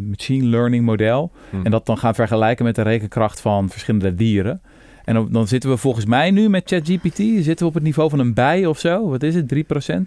[0.00, 1.32] machine learning model.
[1.50, 1.64] Hm.
[1.64, 4.60] En dat dan gaan vergelijken met de rekenkracht van verschillende dieren.
[5.04, 8.18] En dan, zitten we volgens mij nu met ChatGPT, zitten we op het niveau van
[8.18, 9.08] een bij of zo.
[9.08, 9.58] Wat is het, 3%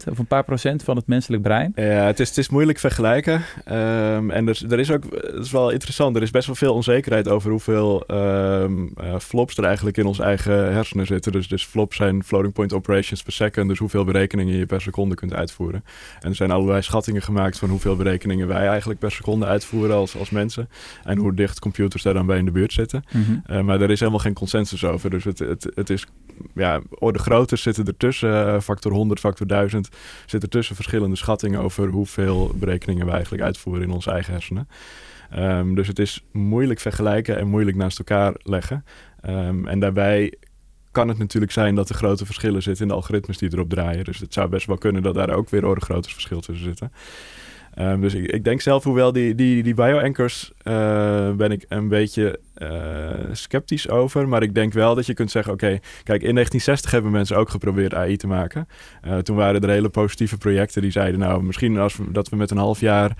[0.09, 1.71] of een paar procent van het menselijk brein?
[1.75, 3.41] Ja, het is, het is moeilijk vergelijken.
[3.65, 6.73] Ehm, en er, er is ook, het is wel interessant, er is best wel veel
[6.73, 11.31] onzekerheid over hoeveel ehm, eh, flops er eigenlijk in onze eigen hersenen zitten.
[11.31, 15.15] Dus, dus flops zijn floating point operations per second, dus hoeveel berekeningen je per seconde
[15.15, 15.83] kunt uitvoeren.
[16.21, 20.17] En er zijn allerlei schattingen gemaakt van hoeveel berekeningen wij eigenlijk per seconde uitvoeren als,
[20.17, 20.69] als mensen.
[21.03, 23.03] En hoe dicht computers daar dan bij in de buurt zitten.
[23.45, 26.05] Eh, maar er is helemaal geen consensus Dus het, is,
[26.55, 29.89] ja, orde grootte zitten ertussen, eh, factor 100, factor 1000,
[30.25, 34.67] zitten tussen verschillende schattingen over hoeveel berekeningen we eigenlijk uitvoeren in onze eigen hersenen.
[35.29, 38.85] Ehm, dus het is moeilijk vergelijken en moeilijk naast elkaar leggen.
[39.21, 40.33] Ehm, en daarbij
[40.91, 44.03] kan het natuurlijk zijn dat er grote verschillen zitten in de algoritmes die erop draaien.
[44.03, 46.91] Dus het zou best wel kunnen dat daar ook weer orde grootte verschil tussen zitten.
[47.77, 51.87] Ehm, dus ik, ik denk zelf, hoewel die, die, die bioanchors eh ben ik een
[51.87, 52.69] beetje eh,
[53.31, 54.27] sceptisch over.
[54.27, 55.67] Maar ik denk wel dat je kunt zeggen, oké,
[56.03, 58.67] kijk, in 1960 hebben mensen ook geprobeerd AI te maken.
[59.01, 62.35] Eh, toen waren er hele positieve projecten die zeiden, nou, misschien als we, dat we
[62.35, 63.11] met een half jaar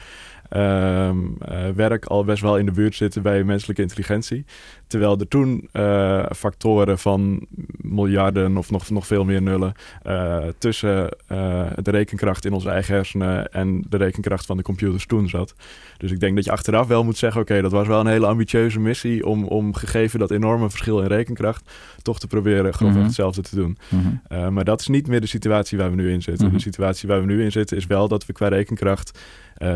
[0.50, 4.46] ehm, eh, werk al best wel in de buurt zitten bij menselijke intelligentie.
[4.88, 7.46] Terwijl er toen eh, factoren van
[7.78, 12.94] miljarden of nog, nog veel meer nullen eh, tussen eh, de rekenkracht in onze eigen
[12.96, 15.54] hersenen en de rekenkracht van de computers toen zat.
[15.98, 18.28] Dus ik denk dat je achteraf wel moet zeggen, oké, dat was wel een hele
[18.28, 21.72] ambitieuze missie om, om gegeven dat enorme verschil in rekenkracht
[22.02, 23.06] toch te proberen grofweg Mhm.
[23.06, 23.78] hetzelfde te doen.
[23.90, 24.54] Mhm.
[24.54, 26.46] Maar dat is niet meer de situatie waar we nu in zitten.
[26.46, 26.56] Mhm.
[26.56, 29.20] De situatie waar we nu in zitten is wel dat we qua rekenkracht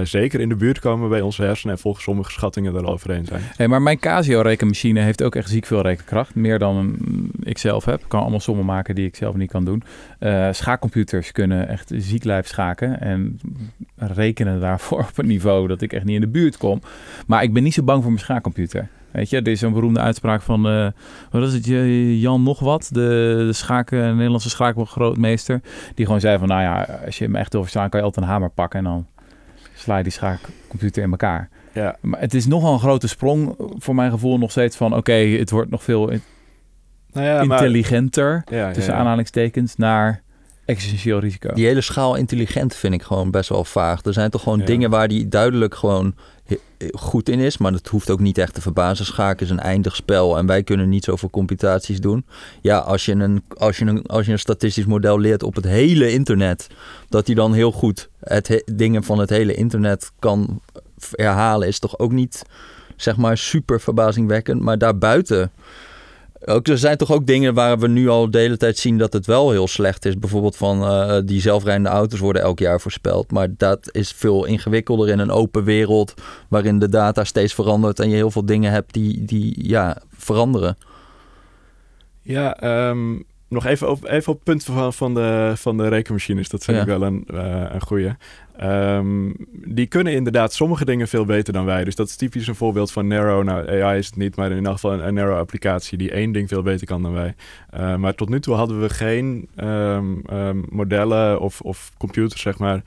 [0.04, 3.26] zeker in de buurt komen bij onze hersenen en volgens sommige schattingen er al overheen
[3.26, 3.42] zijn.
[3.56, 6.36] Hey, maar mijn Casio-rekenmachine heeft ook echt ziek veel rekenkracht.
[6.36, 8.04] Meer dan een, ik zelf heb.
[8.08, 9.84] Kan allemaal sommen maken die ik zelf niet kan doen.
[10.20, 13.00] Uh, schaakcomputers kunnen echt ziek lijf schaken.
[13.00, 13.40] En
[13.96, 16.82] rekenen daarvoor op een niveau dat ik echt niet in de buurt kom.
[17.28, 18.88] Maar ik ben niet zo bang voor mijn schaakcomputer.
[19.12, 20.88] Weet je, er is een beroemde uitspraak van, uh,
[21.32, 21.66] wat is het,
[22.22, 22.90] Jan nog wat?
[22.92, 25.62] De, de schaken, Nederlandse schaakgrootmeester.
[25.96, 28.26] Die gewoon zei van, nou ja, als je hem echt wil verstaan, kan je altijd
[28.26, 29.08] een hamer pakken en dan
[29.74, 31.50] sla je die schaakcomputer in elkaar.
[31.74, 31.98] Ja.
[32.02, 35.38] Maar het is nogal een grote sprong voor mijn gevoel nog steeds van, oké, okay,
[35.38, 36.06] het wordt nog veel
[37.12, 40.22] nou ja, intelligenter, maar, ja, tussen ja, aanhalingstekens, naar
[40.66, 41.54] existentieel risico.
[41.54, 44.06] Die hele schaal intelligent vind ik gewoon best wel vaag.
[44.06, 46.16] Er zijn toch gewoon dingen waar die duidelijk gewoon
[46.92, 49.06] goed in is, maar dat hoeft ook niet echt te verbazen.
[49.06, 52.26] Schaken is een eindig spel en wij kunnen niet zoveel computaties doen.
[52.62, 55.66] Ja, als je een, als je een, als je een statistisch model leert op het
[55.66, 56.68] hele internet,
[57.10, 60.62] dat hij dan heel goed het dingen van het hele internet kan
[61.12, 62.42] herhalen, is toch ook niet,
[62.96, 64.62] zeg maar, super verbazingwekkend.
[64.62, 65.52] Maar daarbuiten.
[66.46, 69.14] Ook, er zijn toch ook dingen waar we nu al de hele tijd zien dat
[69.14, 70.20] het wel heel slecht is.
[70.20, 73.32] Bijvoorbeeld van uh, die zelfrijdende auto's worden elk jaar voorspeld.
[73.32, 76.14] Maar dat is veel ingewikkelder in een open wereld.
[76.50, 80.78] Waarin de data steeds verandert en je heel veel dingen hebt die, die ja, veranderen.
[82.22, 86.50] Ja, um, nog even op, even op het punt van, van, de, van de rekenmachines.
[86.50, 86.84] Dat vind ja.
[86.84, 88.16] ik wel een, uh, een goede.
[88.64, 91.84] Um, die kunnen inderdaad sommige dingen veel beter dan wij.
[91.84, 93.44] Dus dat is typisch een voorbeeld van narrow.
[93.44, 96.32] Nou, AI is het niet, maar in elk geval een, een narrow applicatie die één
[96.32, 97.36] ding veel beter kan dan wij.
[97.78, 102.58] Uh, maar tot nu toe hadden we geen um, um, modellen of, of computers, zeg
[102.58, 102.82] maar,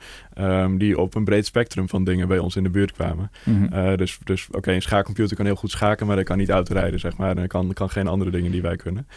[0.77, 3.31] die op een breed spectrum van dingen bij ons in de buurt kwamen.
[3.43, 3.87] Mm -hmm.
[3.87, 6.49] uh, dus dus oké, okay, een schaakcomputer kan heel goed schaken, maar dat kan niet
[6.49, 7.37] autorijden, zeg maar.
[7.37, 9.07] En kan, kan geen andere dingen die wij kunnen.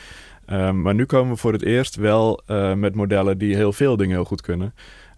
[0.52, 3.96] Um, maar nu komen we voor het eerst wel uh, met modellen die heel veel
[3.96, 4.74] dingen heel goed kunnen.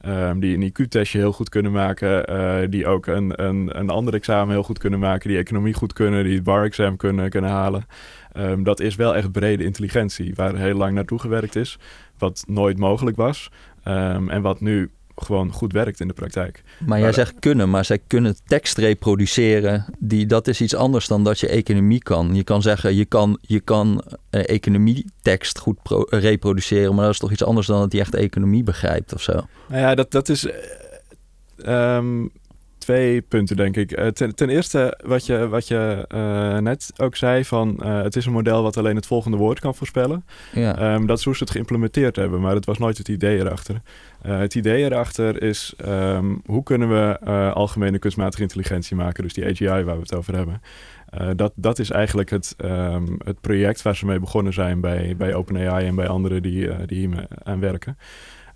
[0.07, 2.31] Um, die een IQ-testje heel goed kunnen maken.
[2.31, 5.29] Uh, die ook een, een, een ander examen heel goed kunnen maken.
[5.29, 6.25] Die economie goed kunnen.
[6.25, 7.87] Die het bar-exam kunnen, kunnen halen.
[8.37, 10.35] Um, dat is wel echt brede intelligentie.
[10.35, 11.79] Waar heel lang naartoe gewerkt is.
[12.19, 13.51] Wat nooit mogelijk was.
[13.83, 14.91] en wat nu
[15.23, 16.63] gewoon goed werkt in de praktijk.
[16.87, 19.85] Maar jij zegt kunnen, maar zij kunnen tekst reproduceren.
[19.99, 22.35] Die, dat is iets anders dan dat je economie kan.
[22.35, 27.13] Je kan zeggen, je kan, je kan uh, economietekst goed pro, uh, reproduceren, maar dat
[27.13, 29.33] is toch iets anders dan dat die echt economie begrijpt of zo.
[29.69, 32.31] Nou ja, dat, dat is uh, um,
[32.81, 33.99] twee punten, denk ik.
[33.99, 38.17] Uh, ten, ten, eerste, wat je, wat je uh, net ook zei, van uh, het
[38.17, 40.25] is een model wat alleen het volgende woord kan voorspellen.
[40.53, 40.95] Ja.
[40.95, 43.81] Um, dat is hoe ze het geïmplementeerd hebben, maar het was nooit het idee erachter.
[44.27, 47.19] Uh, het idee erachter is, um, hoe kunnen we
[47.55, 50.61] algemene kunstmatige intelligentie maken, dus die AGI waar we het over hebben.
[51.37, 52.55] dat, dat is eigenlijk het,
[53.25, 57.07] het project waar ze mee begonnen zijn bij, bij OpenAI en bij anderen die, die
[57.07, 57.97] hier aan werken.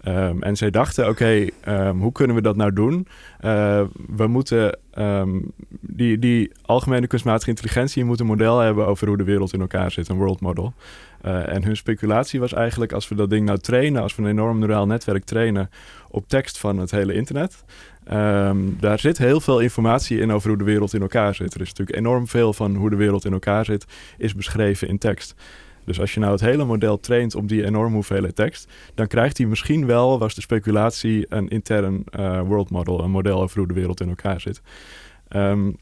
[0.08, 3.06] Um, en zij dachten, oké, um, hoe kunnen we dat nou doen?
[3.40, 3.82] Uh,
[4.16, 9.24] we moeten um, die, die algemene kunstmatige intelligentie moet een model hebben over hoe de
[9.24, 10.74] wereld in elkaar zit, een world model.
[11.22, 14.28] Uh, en hun speculatie was eigenlijk, als we dat ding nou trainen, als we een
[14.28, 15.70] enorm neuraal netwerk trainen
[16.10, 17.64] op tekst van het hele internet,
[18.80, 21.54] daar zit heel veel informatie in over hoe de wereld in elkaar zit.
[21.54, 23.84] Er is natuurlijk enorm veel van hoe de wereld in elkaar zit,
[24.18, 25.34] is beschreven in tekst.
[25.84, 29.38] Dus als je nou het hele model traint op die enorme hoeveelheid tekst, dan krijgt
[29.38, 33.68] hij misschien wel, was de speculatie, een intern uh, world model, een model over hoe
[33.68, 34.62] de wereld in elkaar zit.
[35.36, 35.76] Um,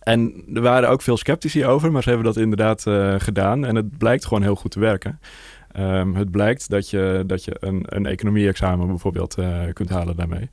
[0.00, 3.74] en er waren ook veel sceptici over, maar ze hebben dat inderdaad uh, gedaan en
[3.74, 5.20] het blijkt gewoon heel goed te werken.
[5.78, 10.50] Um, het blijkt dat je, dat je een, een economie-examen bijvoorbeeld uh, kunt halen daarmee.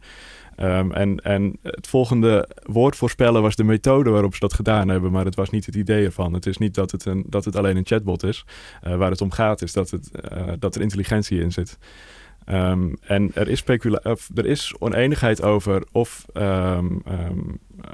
[0.58, 5.12] Um, en, en het volgende woord voorspellen was de methode waarop ze dat gedaan hebben,
[5.12, 6.34] maar het was niet het idee ervan.
[6.34, 8.46] Het is niet dat het, een, dat het alleen een chatbot is.
[8.88, 11.78] Uh, waar het om gaat is dat, het, uh, dat er intelligentie in zit.
[12.50, 13.64] Um, en er is,
[14.04, 17.02] of, er is oneenigheid over of um,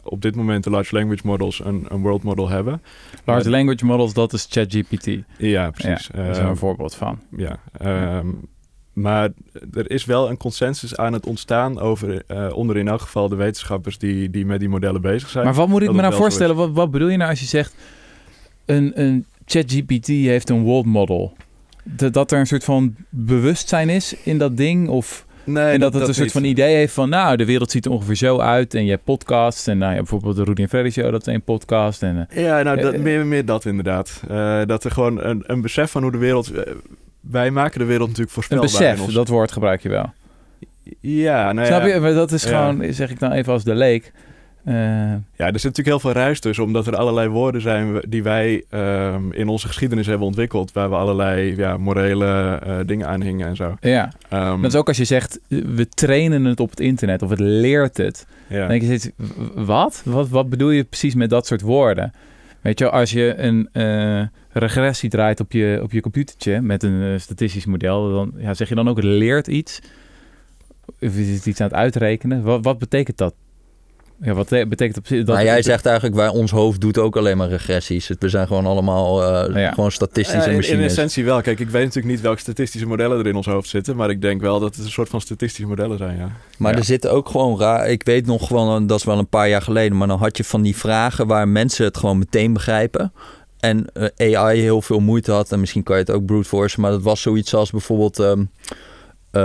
[0.04, 2.82] op dit moment de large language models een, een world model hebben.
[3.26, 5.10] Large language models, dat is ChatGPT.
[5.38, 6.08] Ja, precies.
[6.08, 7.20] Ja, daar is er een voorbeeld van.
[7.38, 7.60] Ja,
[8.97, 9.29] maar
[9.73, 13.36] er is wel een consensus aan het ontstaan over, eh, onder in elk geval de
[13.36, 15.45] wetenschappers die, die met die modellen bezig zijn.
[15.45, 16.55] Maar wat moet ik me nou voorstellen?
[16.55, 17.75] Wat, wat bedoel je nou als je zegt...
[18.65, 21.33] een, een ChatGPT heeft een world model?
[21.83, 24.88] Dat, dat er een soort van bewustzijn is in dat ding?
[24.88, 26.31] Of Nee, en dat, het een soort niet.
[26.31, 27.10] van idee heeft van...
[27.10, 28.73] nou, de wereld ziet er ongeveer zo uit.
[28.73, 29.67] En je hebt podcasts.
[29.67, 32.03] En nou, ja, bijvoorbeeld de Rudy en Freddy Show, dat is een podcast.
[32.03, 34.21] En, eh, Ja, nou, dat, Eh, meer, meer dat inderdaad.
[34.67, 36.51] Dat er gewoon een, een besef van hoe de wereld...
[37.32, 38.68] wij maken de wereld natuurlijk een voorspelbaar.
[38.70, 40.13] in besef, ons- dat woord gebruik je wel.
[41.02, 41.88] Ja, nou Snap ja.
[41.94, 42.00] je?
[42.00, 42.50] Maar dat is Ja.
[42.50, 44.12] gewoon, zeg ik dan even als de leek...
[44.63, 48.24] eh, Ja, er zit natuurlijk heel veel ruis tussen, omdat er allerlei woorden zijn die
[48.24, 53.22] wij ehm, in onze geschiedenis hebben ontwikkeld, waar we allerlei ja, morele eh, dingen aan
[53.22, 53.76] hingen en zo.
[53.82, 57.30] ja, Ehm, dat is ook als je zegt, we trainen het op het internet of
[57.30, 58.26] het leert het.
[58.48, 58.60] ja.
[58.60, 59.10] Dan denk je steeds,
[59.56, 60.02] wat?
[60.06, 60.30] wat?
[60.30, 62.13] Wat bedoel je precies met dat soort woorden?
[62.62, 64.22] Weet je, als je een eh,
[64.60, 68.70] regressie draait op je, op je computertje met een eh, statistisch model, dan ja, zeg
[68.70, 69.80] je dan ook het leert iets?
[71.00, 72.41] Of is het iets aan het uitrekenen?
[72.43, 73.34] Wat, wat betekent dat?
[74.22, 75.28] Ja, wat te- betekent dat?
[75.36, 78.12] maar jij zegt eigenlijk, wij, ons hoofd doet ook alleen maar regressies.
[78.20, 79.72] We zijn gewoon allemaal eh, Ja.
[79.72, 80.86] gewoon statistische Ja, in, in machines.
[80.86, 81.41] essentie wel.
[81.41, 84.22] Kijk, ik weet natuurlijk niet welke statistische modellen er in ons hoofd zitten, maar ik
[84.22, 86.32] denk wel dat het een soort van statistische modellen zijn, ja.
[86.58, 86.78] Maar Ja.
[86.78, 87.89] er zitten ook gewoon raar.
[87.89, 90.43] Ik weet nog gewoon, dat is wel een paar jaar geleden, maar dan had je
[90.43, 93.13] van die vragen waar mensen het gewoon meteen begrijpen.
[93.60, 95.52] En eh, AI heel veel moeite had.
[95.52, 96.80] En misschien kan je het ook brute force.
[96.82, 98.20] Maar dat was zoiets als bijvoorbeeld.
[98.20, 98.43] ehm,
[99.32, 99.41] eh,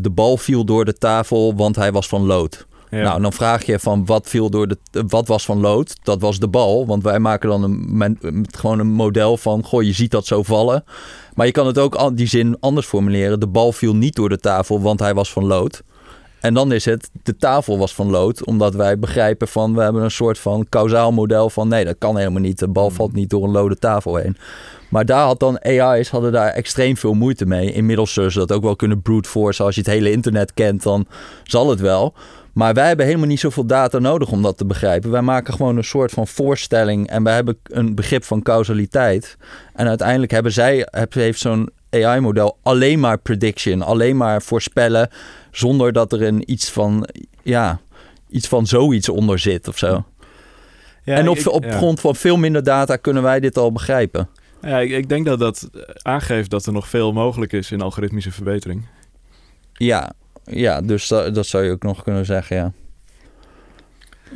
[0.00, 2.66] de bal viel door de tafel, want hij was van lood.
[2.90, 3.02] Ja.
[3.02, 4.78] Nou, dan vraag je van wat viel door de.
[5.08, 5.94] Wat was van lood?
[6.02, 6.86] Dat was de bal.
[6.86, 8.18] Want wij maken dan een, men-
[8.50, 9.64] gewoon een model van.
[9.64, 10.84] Goh, je ziet dat zo vallen.
[11.34, 13.40] Maar je kan het ook die zin anders formuleren.
[13.40, 15.82] De bal viel niet door de tafel, want hij was van lood.
[16.44, 20.02] En dan is het, de tafel was van lood, omdat wij begrijpen van, we hebben
[20.02, 22.58] een soort van kausaal model van, nee, dat kan helemaal niet.
[22.58, 24.36] De bal valt niet door een lode tafel heen.
[24.90, 27.72] Maar daar had dan AI's hadden daar extreem veel moeite mee.
[27.72, 29.62] Inmiddels zullen ze dat ook wel kunnen brute force.
[29.62, 31.06] Als je het hele internet kent, dan
[31.44, 32.14] zal het wel.
[32.52, 35.10] Maar wij hebben helemaal niet zoveel data nodig om dat te begrijpen.
[35.10, 39.36] Wij maken gewoon een soort van voorstelling en wij hebben een begrip van causaliteit.
[39.74, 45.08] En uiteindelijk hebben zij, heeft zo'n AI-model alleen maar prediction, alleen maar voorspellen,
[45.56, 47.08] zonder dat er een iets van,
[47.42, 47.80] ja,
[48.28, 50.04] iets van zoiets onder zit of zo.
[51.04, 51.76] Ja, en op, ik- op ja.
[51.76, 54.28] grond van veel minder data kunnen wij dit al begrijpen.
[54.62, 55.70] Ja, ik, ik denk dat dat
[56.02, 58.86] aangeeft dat er nog veel mogelijk is in algoritmische verbetering.
[59.72, 60.12] Ja,
[60.44, 62.72] ja dus dat, dat zou je ook nog kunnen zeggen, ja.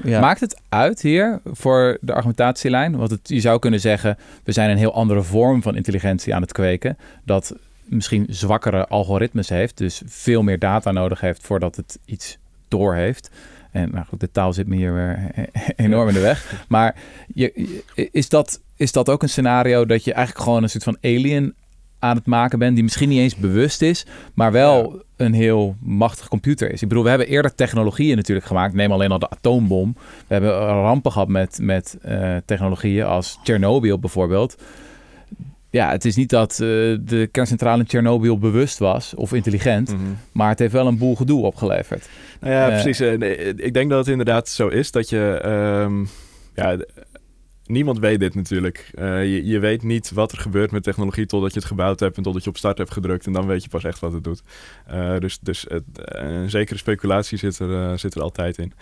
[0.03, 0.21] ja.
[0.21, 2.97] Maakt het uit hier voor de argumentatielijn?
[2.97, 6.43] Want het, je zou kunnen zeggen, we zijn een heel andere vorm van intelligentie aan
[6.43, 6.99] het kweken.
[7.25, 7.55] Dat
[7.89, 13.31] misschien zwakkere algoritmes heeft, dus veel meer data nodig heeft voordat het iets doorheeft.
[13.71, 15.31] En nou goed, de taal zit me hier weer
[15.77, 16.53] enorm in de weg.
[16.69, 16.97] Maar
[17.35, 17.81] je,
[18.13, 21.55] is, dat, is dat ook een scenario dat je eigenlijk gewoon een soort van alien
[21.99, 26.29] aan het maken bent, die misschien niet eens bewust is, maar wel een heel machtig
[26.29, 26.83] computer is.
[26.83, 28.75] Ik bedoel, we hebben eerder technologieën natuurlijk gemaakt.
[28.75, 29.97] Neem alleen al de atoombom.
[30.27, 34.57] We hebben rampen gehad met, met eh, technologieën als Chernobyl bijvoorbeeld.
[35.79, 36.59] Ja, het is niet dat eh,
[37.01, 39.95] de kerncentrale in Chernobyl bewust was of intelligent,
[40.33, 42.09] maar het heeft wel een boel gedoe opgeleverd.
[42.41, 43.01] Nou ja, Eh, precies.
[43.01, 45.41] Eh, nee, ik denk dat het inderdaad zo is dat je...
[45.43, 46.05] ehm,
[46.55, 46.77] ja,
[47.69, 48.91] niemand weet dit natuurlijk.
[48.95, 52.17] Eh, je, je weet niet wat er gebeurt met technologie totdat je het gebouwd hebt
[52.17, 53.27] en totdat je op start hebt gedrukt.
[53.27, 54.43] En dan weet je pas echt wat het doet.
[54.87, 58.73] Eh, dus dus het, eh, een zekere speculatie zit er, zit er altijd in.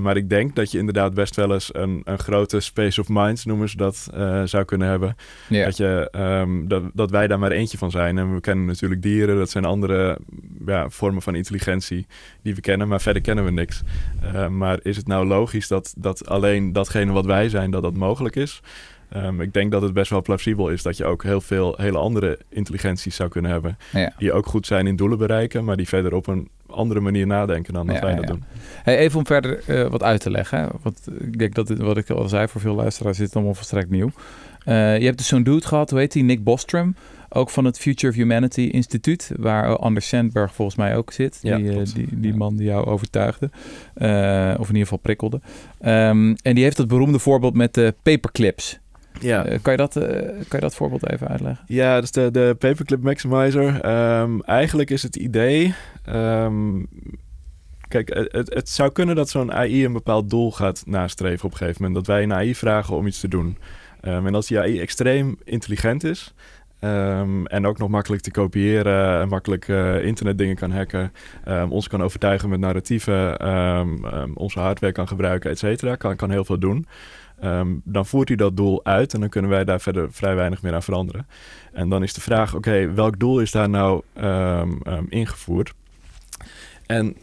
[0.00, 3.44] Maar ik denk dat je inderdaad best wel eens een, een grote space of minds,
[3.44, 4.10] noemen ze dat,
[4.44, 5.16] zou kunnen hebben.
[5.48, 8.18] Dat, je, ehm, dat, dat wij daar maar eentje van zijn.
[8.18, 10.18] En we kennen natuurlijk dieren, dat zijn andere
[10.66, 12.06] ja, vormen van intelligentie
[12.42, 13.82] die we kennen, maar verder kennen we niks.
[14.50, 18.21] Maar is het nou logisch dat, dat alleen datgene wat wij zijn, dat dat mogelijk
[18.30, 18.60] is?
[19.08, 21.98] Ehm, ik denk dat het best wel plausibel is dat je ook heel veel hele
[21.98, 23.78] andere intelligenties zou kunnen hebben.
[23.92, 24.12] Ja.
[24.18, 27.72] Die ook goed zijn in doelen bereiken, maar die verder op een andere manier nadenken
[27.74, 28.30] dan dat Ja, wij dat ja.
[28.30, 28.44] doen.
[28.82, 30.58] Hey, even om verder eh, wat uit te leggen.
[30.58, 30.66] hè.
[30.82, 33.54] Want ik denk dat dit, wat ik al zei voor veel luisteraars is het allemaal
[33.54, 34.10] volstrekt nieuw.
[34.64, 36.22] Eh, je hebt dus zo'n dude gehad, hoe heet die?
[36.24, 36.94] Nick Bostrom.
[37.34, 41.38] Ook van het Future of Humanity Instituut, waar Anders Sandberg volgens mij ook zit.
[41.42, 42.36] Ja, die, eh, die, die Ja.
[42.36, 43.50] man die jou overtuigde.
[43.94, 45.40] Eh, of in ieder geval prikkelde.
[45.80, 48.78] Ehm, en die heeft dat beroemde voorbeeld met de paperclips.
[49.20, 49.44] Ja.
[49.44, 50.04] Eh, kan, je dat, kan
[50.50, 51.64] je dat voorbeeld even uitleggen?
[51.66, 53.80] Ja, dus de, de Paperclip Maximizer.
[53.80, 55.74] Ehm, eigenlijk is het idee.
[56.04, 56.82] ehm,
[57.88, 61.56] kijk, het, het- zou kunnen dat zo'n AI een bepaald doel gaat nastreven op een
[61.56, 62.06] gegeven moment.
[62.06, 63.56] Dat wij een AI vragen om iets te doen.
[64.00, 66.34] En als die AI extreem intelligent is.
[66.82, 71.12] Ehm, en ook nog makkelijk te kopiëren en makkelijk uh, internetdingen kan hacken.
[71.48, 73.48] Um, ons kan overtuigen met narratieven.
[73.48, 75.96] Um, onze hardware kan gebruiken, et cetera.
[75.96, 76.86] Kan, kan heel veel doen.
[77.84, 80.74] dan voert hij dat doel uit en dan kunnen wij daar verder vrij weinig meer
[80.74, 81.26] aan veranderen.
[81.72, 84.02] En dan is de vraag, oké, welk doel is daar nou
[85.08, 85.74] ingevoerd?
[86.86, 87.16] En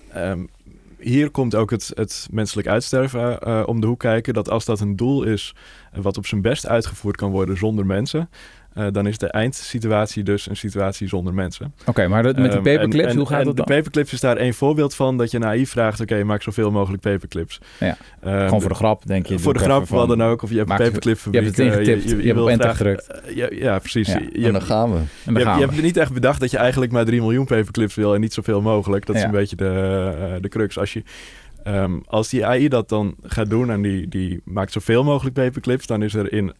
[1.00, 4.34] hier komt ook het, het menselijk uitsterven uh, om de hoek kijken.
[4.34, 5.56] Dat als dat een doel is
[5.94, 8.30] wat op zijn best uitgevoerd kan worden zonder mensen,
[8.78, 11.74] uh, dan is de eindsituatie dus een situatie zonder mensen.
[11.86, 13.66] Oké, maar met de ehm, paperclips, hoe gaat dat dan?
[13.66, 17.02] De paperclips is daar één voorbeeld van, dat je naïef vraagt, oké, maak zoveel mogelijk
[17.02, 17.60] paperclips.
[17.80, 19.40] Ja, um, gewoon voor de grap, denk je.
[19.40, 22.04] Voor de grap, wat dan ook, of je hebt een paperclip Je hebt het ingetipt,
[22.04, 23.08] je, je, je, je hebt op enter gedrukt.
[23.26, 24.08] Uh, ja, ja, precies.
[24.08, 24.20] Ja.
[24.34, 24.98] Je, en dan gaan we.
[24.98, 27.96] En dan je, gaan hebt niet echt bedacht dat je eigenlijk maar 3 miljoen paperclips
[27.96, 29.06] wil en niet zoveel mogelijk.
[29.06, 30.78] Dat is een beetje de, uh, de crux.
[30.78, 31.04] Als je
[31.68, 35.88] Um, als die AI dat dan gaat doen en die, die maakt zoveel mogelijk paperclips,
[35.88, 36.54] dan is er in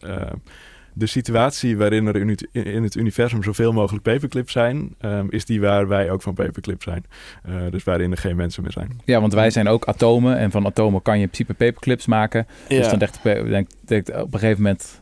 [0.92, 5.60] de situatie waarin er in, in, het universum zoveel mogelijk paperclips zijn, um, is die
[5.60, 7.04] waar wij ook van paperclips zijn.
[7.48, 9.00] Uh, dus waarin er geen mensen meer zijn.
[9.04, 12.46] Ja, want wij zijn ook atomen en van atomen kan je in principe paperclips maken.
[12.68, 12.78] Ja.
[12.78, 15.00] Dus dan denkt, denkt, denkt op een gegeven moment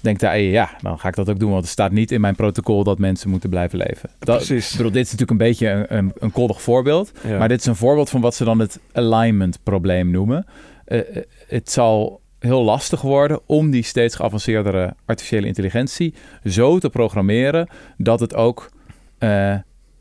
[0.00, 1.50] denkt hij, ja, dan ga ik dat ook doen.
[1.50, 4.10] Want het staat niet in mijn protocol dat mensen moeten blijven leven.
[4.18, 4.70] Dat, Precies.
[4.70, 7.12] Ik bedoel, dit is natuurlijk een beetje een, een, een koddig voorbeeld.
[7.26, 7.38] Ja.
[7.38, 10.46] Maar dit is een voorbeeld van wat ze dan het alignment probleem noemen.
[10.86, 11.00] Uh,
[11.46, 16.14] het zal heel lastig worden om die steeds geavanceerdere artificiële intelligentie
[16.44, 18.70] zo te programmeren dat het ook,
[19.18, 19.54] uh,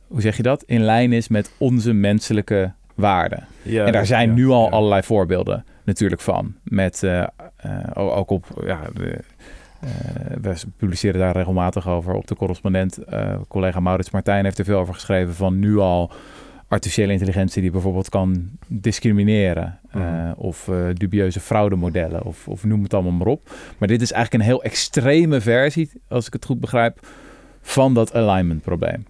[0.08, 3.48] hoe zeg je dat, in lijn is met onze menselijke waarden.
[3.62, 6.56] Ja, en daar zijn ja, nu al allerlei voorbeelden natuurlijk van.
[6.64, 7.24] Met uh,
[7.94, 9.20] ook op ja, de,
[10.42, 13.00] we publiceren daar regelmatig over op de correspondent.
[13.48, 16.12] Collega Maurits Martijn heeft er veel over geschreven van nu al
[16.70, 19.80] artificiële intelligentie die bijvoorbeeld kan discrimineren.
[19.96, 20.34] Uh, mm.
[20.38, 23.50] Of dubieuze fraudemodellen of, of noem het allemaal maar op.
[23.78, 27.08] Maar dit is eigenlijk een heel extreme versie, als ik het goed begrijp,
[27.62, 29.06] van dat alignment probleem.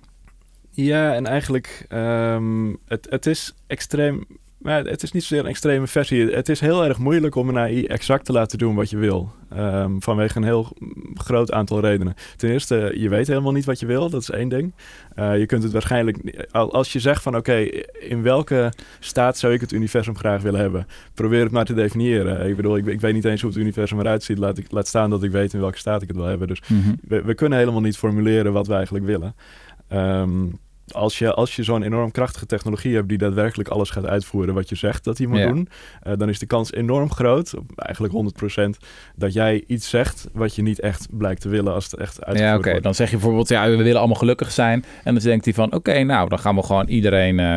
[0.72, 4.26] Ja, en eigenlijk, um, het, het is extreem
[4.60, 6.32] maar het is niet zozeer een extreme versie.
[6.32, 9.32] Het is heel erg moeilijk om een AI exact te laten doen wat je wil.
[9.57, 10.68] Um, vanwege een heel
[11.14, 12.14] groot aantal redenen.
[12.36, 14.10] Ten eerste, je weet helemaal niet wat je wil.
[14.10, 14.74] Dat is één ding.
[15.16, 16.47] Uh, je kunt het waarschijnlijk...
[16.51, 20.60] Als je zegt van oké, okay, in welke staat zou ik het universum graag willen
[20.60, 20.88] hebben?
[21.14, 22.49] Probeer het maar te definiëren.
[22.49, 24.38] Ik bedoel, ik, ik weet niet eens hoe het universum eruit ziet.
[24.38, 26.47] Laat, ik, laat staan dat ik weet in welke staat ik het wil hebben.
[26.47, 26.99] Dus mm -hmm.
[27.07, 29.36] we, we, kunnen helemaal niet formuleren wat we eigenlijk willen.
[29.91, 30.60] Um,
[30.94, 34.70] als je, als je zo'n enorm krachtige technologie hebt die daadwerkelijk alles gaat uitvoeren wat
[34.70, 35.48] je zegt dat hij moet ja.
[35.48, 35.70] doen,
[36.08, 38.14] uh, dan is de kans enorm groot, eigenlijk
[38.78, 38.86] 100%,
[39.16, 42.66] dat jij iets zegt wat je niet echt blijkt te willen als het echt uitgevoerd
[42.66, 42.82] ja, oké.
[42.82, 44.86] Dan zeg je bijvoorbeeld, ja, we willen allemaal gelukkig zijn.
[45.04, 47.56] En dan denkt hij van, oké, okay, nou, dan gaan we gewoon iedereen uh,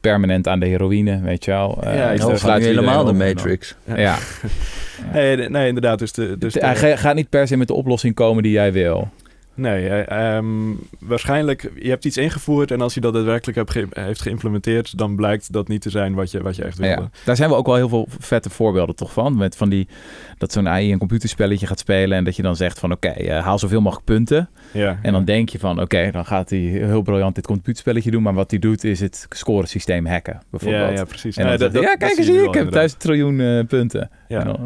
[0.00, 1.78] permanent aan de heroïne, weet je wel.
[1.84, 3.74] Uh, ja, dan sluit helemaal de Matrix.
[3.84, 3.96] Ja.
[3.96, 4.18] ja.
[5.12, 5.98] nee, nee, inderdaad.
[5.98, 8.72] Dus de, dus de, hij gaat niet per se met de oplossing komen die jij
[8.72, 9.08] wil.
[9.54, 14.22] Nee, um, waarschijnlijk, je hebt iets ingevoerd en als je dat daadwerkelijk hebt ge heeft
[14.22, 17.02] geïmplementeerd, dan blijkt dat niet te zijn wat je, wat je echt wilde.
[17.02, 19.36] Ja, daar zijn we ook wel heel veel vette voorbeelden toch van.
[19.36, 19.88] Met van die,
[20.38, 23.26] dat zo'n AI een computerspelletje gaat spelen en dat je dan zegt van oké, okay,
[23.26, 24.48] uh, haal zoveel mogelijk punten.
[24.72, 28.10] Ja, en dan denk je van oké, okay, dan gaat hij heel briljant dit computerspelletje
[28.10, 30.90] doen, maar wat hij doet is het scoresysteem hacken bijvoorbeeld.
[30.90, 31.36] Ja, ja precies.
[31.36, 34.10] En dan nee, dat, ja, kijk eens hier, ik heb duizend triljoen uh, punten.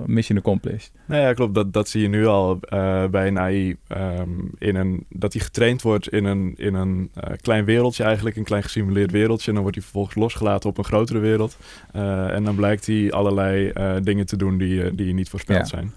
[0.06, 0.90] Mission accomplished.
[1.04, 1.54] Nou ja, klopt.
[1.54, 5.42] Dat, dat zie je nu al uh, bij een AI um, in een, dat hij
[5.42, 9.46] getraind wordt in een, in een uh, klein wereldje eigenlijk, een klein gesimuleerd wereldje.
[9.46, 11.56] En dan wordt hij vervolgens losgelaten op een grotere wereld.
[11.92, 15.92] En dan blijkt hij allerlei dingen te doen die, die niet voorspeld zijn.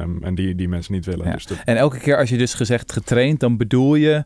[0.00, 1.32] Um, en die, die mensen niet willen.
[1.32, 1.58] Dus dat...
[1.64, 4.24] En elke keer als je dus gezegd getraind, dan bedoel je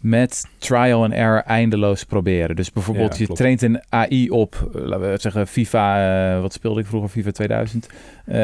[0.00, 2.56] met trial and error eindeloos proberen.
[2.56, 6.80] Dus bijvoorbeeld ja, je traint een AI op, laten we zeggen FIFA, uh, wat speelde
[6.80, 8.34] ik vroeger, FIFA 2000, uh,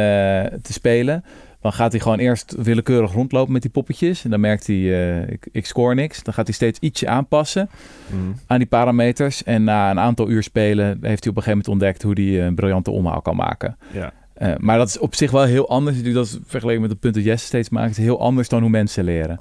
[0.63, 1.25] te spelen.
[1.61, 4.25] Dan gaat hij gewoon eerst willekeurig rondlopen met die poppetjes.
[4.25, 6.23] En dan merkt hij, uh, ik, ik score niks.
[6.23, 7.69] Dan gaat hij steeds ietsje aanpassen
[8.11, 8.35] mm.
[8.47, 9.43] aan die parameters.
[9.43, 12.47] En na een aantal uur spelen heeft hij op een gegeven moment ontdekt hoe hij
[12.47, 13.77] een briljante omhaal kan maken.
[13.93, 14.13] Ja.
[14.59, 16.03] Maar dat is op zich wel heel anders.
[16.03, 17.97] Dat is vergeleken met het punt dat Jesse steeds maakt.
[17.97, 19.41] Heel anders dan hoe mensen leren.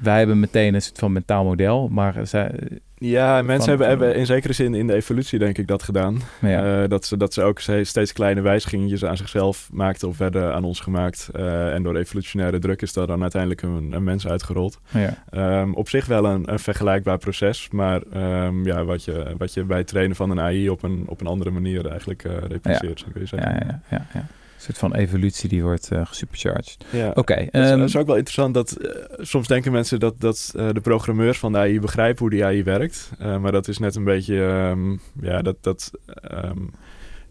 [0.00, 2.50] Wij hebben meteen een soort van mentaal model, maar zij,
[2.94, 6.20] ja, mensen hebben, hebben in zekere zin in de evolutie denk ik dat gedaan.
[6.40, 6.82] Ja.
[6.82, 10.64] Uh, dat, ze, dat ze ook steeds kleine wijzigingen aan zichzelf maakten of werden aan
[10.64, 11.30] ons gemaakt.
[11.36, 14.80] Uh, en door evolutionaire druk is daar dan uiteindelijk een, een mens uitgerold.
[14.88, 15.60] Ja.
[15.60, 18.02] Um, op zich wel een, een vergelijkbaar proces, maar
[18.44, 21.20] um, ja, wat, je, wat je bij het trainen van een AI op een, op
[21.20, 23.04] een andere manier eigenlijk uh, repliceert, ja.
[23.04, 23.50] zou kun je zeggen.
[23.50, 24.26] Ja, ja, ja.
[24.60, 26.76] Een soort van evolutie die wordt uh, gesupercharged.
[26.90, 27.08] Ja.
[27.08, 27.18] Oké.
[27.18, 30.68] Okay, um, dat is ook wel interessant dat uh, soms denken mensen dat, dat uh,
[30.72, 33.10] de programmeurs van de AI begrijpen hoe die AI werkt.
[33.18, 35.90] maar dat is net een beetje, um, ja, dat, dat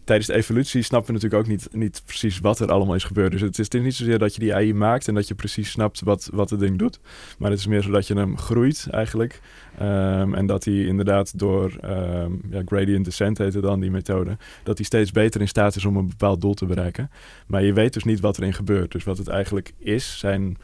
[0.04, 3.32] tijdens de evolutie snappen we natuurlijk ook niet, niet precies wat er allemaal is gebeurd.
[3.32, 6.00] Dus het is, niet zozeer dat je die AI maakt en dat je precies snapt
[6.00, 7.00] wat, wat het ding doet.
[7.38, 9.40] Maar het is meer zo dat je hem groeit eigenlijk.
[9.78, 14.76] Ehm, en dat hij inderdaad door ehm, ja, gradient descent heette dan die methode, dat
[14.76, 17.10] hij steeds beter in staat is om een bepaald doel te bereiken.
[17.46, 18.92] Maar je weet dus niet wat erin gebeurt.
[18.92, 20.56] Dus wat het eigenlijk is, zijn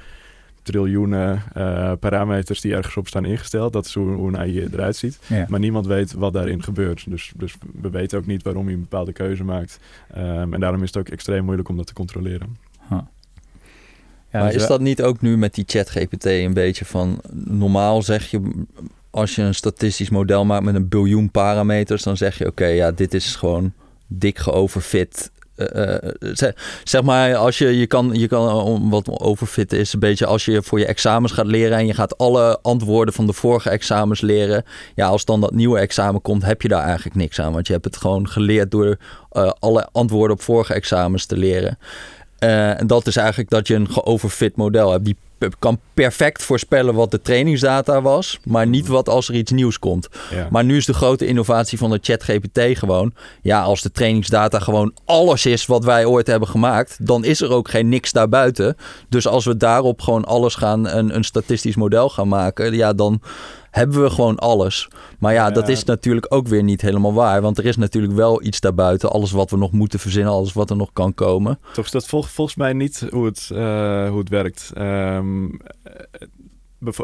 [0.66, 3.72] triljoenen uh, parameters die ergens op staan ingesteld.
[3.72, 5.18] Dat is hoe, hoe een AI eruit ziet.
[5.26, 5.46] Ja.
[5.48, 7.04] Maar niemand weet wat daarin gebeurt.
[7.08, 9.78] Dus, dus we weten ook niet waarom hij een bepaalde keuze maakt.
[10.14, 12.56] Ehm, en daarom is het ook extreem moeilijk om dat te controleren.
[14.30, 17.20] Ja, maar dus is dat niet ook nu met die chat GPT een beetje van...
[17.32, 18.64] Normaal zeg je,
[19.10, 22.02] als je een statistisch model maakt met een biljoen parameters...
[22.02, 23.72] dan zeg je, oké, ja, dit is gewoon
[24.06, 25.30] dik geoverfit.
[25.56, 26.12] Eh, eh,
[26.84, 30.44] zeg, maar, als je, je kan, je kan om wat overfit is een beetje als
[30.44, 34.20] je voor je examens gaat leren en je gaat alle antwoorden van de vorige examens
[34.20, 34.64] leren.
[34.94, 37.52] Ja, als dan dat nieuwe examen komt, heb je daar eigenlijk niks aan.
[37.52, 38.96] Want je hebt het gewoon geleerd door
[39.30, 41.78] eh, alle antwoorden op vorige examens te leren.
[42.38, 45.04] Eh, en dat is eigenlijk dat je een geoverfit model hebt.
[45.04, 45.16] Die
[45.58, 50.08] kan perfect voorspellen wat de trainingsdata was, maar niet wat als er iets nieuws komt.
[50.30, 50.48] Ja.
[50.50, 53.14] Maar nu is de grote innovatie van de ChatGPT gewoon...
[53.42, 57.06] ja, als de trainingsdata gewoon alles is wat wij ooit hebben gemaakt...
[57.06, 58.76] dan is er ook geen niks daarbuiten.
[59.08, 60.88] Dus als we daarop gewoon alles gaan...
[60.88, 62.74] een, een statistisch model gaan maken...
[62.74, 63.20] ja, dan
[63.76, 64.88] hebben we gewoon alles.
[65.18, 65.50] Maar ja, Ja.
[65.52, 67.40] dat is natuurlijk ook weer niet helemaal waar.
[67.42, 69.10] Want er is natuurlijk wel iets daarbuiten.
[69.10, 71.58] Alles wat we nog moeten verzinnen, alles wat er nog kan komen.
[71.72, 74.70] Toch is dat vol- volgens mij niet hoe het, eh, hoe het werkt.
[74.74, 75.50] Ehm, eh,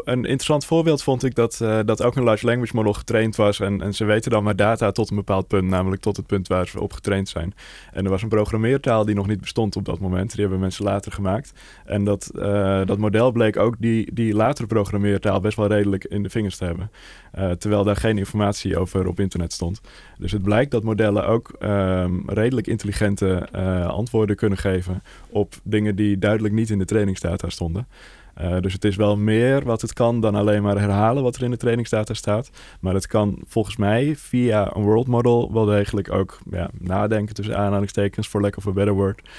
[0.03, 3.59] een interessant voorbeeld vond ik dat, eh, dat ook een large language model getraind was.
[3.59, 6.67] En, ze weten dan maar data tot een bepaald punt, namelijk tot het punt waar
[6.67, 7.53] ze op getraind zijn.
[7.91, 10.31] En er was een programmeertaal die nog niet bestond op dat moment.
[10.31, 11.53] Die hebben mensen later gemaakt.
[11.85, 16.23] En dat, eh, dat model bleek ook die, die latere programmeertaal best wel redelijk in
[16.23, 16.91] de vingers te hebben.
[17.31, 19.81] Eh, terwijl daar geen informatie over op internet stond.
[20.17, 23.51] Dus het blijkt dat modellen ook ehm, redelijk intelligente
[23.87, 27.87] antwoorden kunnen geven op dingen die duidelijk niet in de trainingsdata stonden.
[28.33, 31.43] Eh, dus het is wel meer wat het kan dan alleen maar herhalen wat er
[31.43, 32.49] in de trainingsdata staat.
[32.79, 37.57] Maar het kan volgens mij via een world model wel degelijk ook ja, nadenken tussen
[37.57, 39.29] aanhalingstekens, for lack of a better word.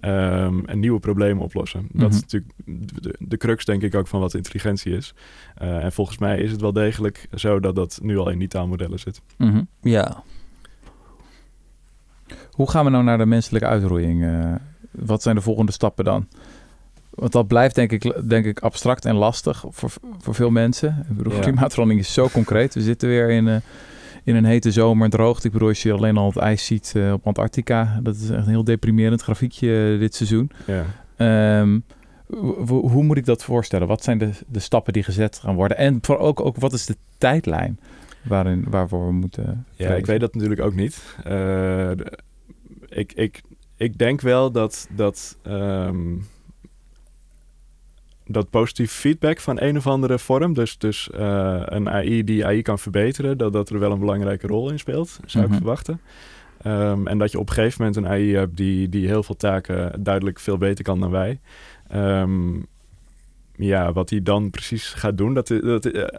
[0.00, 1.88] ehm, en nieuwe problemen oplossen.
[1.92, 2.24] Dat is Mhm.
[2.24, 5.14] natuurlijk de, de, de crux, denk ik, ook van wat intelligentie is.
[5.54, 8.48] Eh, en volgens mij is het wel degelijk zo dat dat nu al in die
[8.48, 9.20] taalmodellen zit.
[9.38, 9.62] Mhm.
[9.80, 10.22] Ja,
[12.50, 14.24] Hoe gaan we nou naar de menselijke uitroeiing?
[14.24, 14.54] eh?
[14.90, 16.28] wat zijn de volgende stappen dan?
[17.14, 19.90] Want dat blijft denk ik, denk ik abstract en lastig voor,
[20.20, 21.06] voor veel mensen.
[21.10, 21.40] Ik bedoel, Ja.
[21.40, 22.74] klimaatverandering is zo concreet.
[22.74, 23.56] We zitten weer in, eh,
[24.24, 25.46] in een hete zomer, droogte.
[25.46, 28.00] Ik bedoel, als je alleen al het ijs ziet eh, op Antarctica.
[28.02, 30.50] Dat is echt een heel deprimerend grafiekje eh, dit seizoen.
[30.66, 30.84] Ja.
[31.16, 31.78] Ehm,
[32.66, 33.86] hoe- moet ik dat voorstellen?
[33.88, 35.76] Wat zijn de, de stappen die gezet gaan worden?
[35.76, 37.78] En voor ook, ook wat is de tijdlijn
[38.22, 41.02] waarin, waarvoor we moeten Ja, ik weet dat natuurlijk ook niet.
[42.88, 43.42] Ik, ik,
[43.76, 45.96] ik denk wel dat, dat, ehm,
[48.26, 52.62] dat positief feedback van een of andere vorm, dus, dus eh, een AI die AI
[52.62, 55.52] kan verbeteren, dat dat er wel een belangrijke rol in speelt, zou Mhm.
[55.52, 56.00] ik verwachten.
[56.62, 59.36] Ehm, en dat je op een gegeven moment een AI hebt die, die heel veel
[59.36, 61.40] taken duidelijk veel beter kan dan wij.
[61.88, 62.52] Ehm,
[63.56, 66.10] ja, wat hij dan precies gaat doen, dat, dat, eh, eh,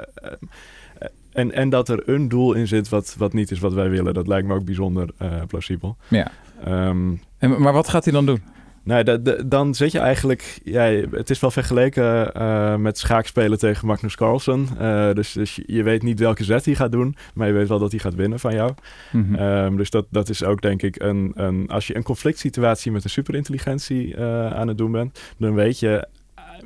[1.32, 4.14] en, en dat er een doel in zit wat, wat niet is wat wij willen.
[4.14, 5.10] Dat lijkt me ook bijzonder
[5.48, 5.98] plausibel.
[6.08, 6.32] Ja.
[6.64, 8.42] Ehm, En, maar wat gaat hij dan doen?
[8.86, 10.60] Nou, da- da- dan zit je eigenlijk...
[10.64, 10.82] Ja,
[11.12, 14.68] het is wel vergeleken eh, met schaakspelen tegen Magnus Carlsen.
[14.80, 17.16] Eh, dus dus je- weet niet welke zet hij gaat doen.
[17.34, 18.74] Maar je weet wel dat hij gaat winnen van jou.
[19.12, 19.36] Mhm.
[19.36, 21.68] Ehm, dus dat, dat is ook denk ik een, een...
[21.68, 25.20] Als je een conflict situatie met een superintelligentie eh, aan het doen bent...
[25.38, 26.08] dan weet je...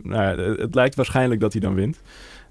[0.03, 2.01] nou, het lijkt waarschijnlijk dat hij dan wint.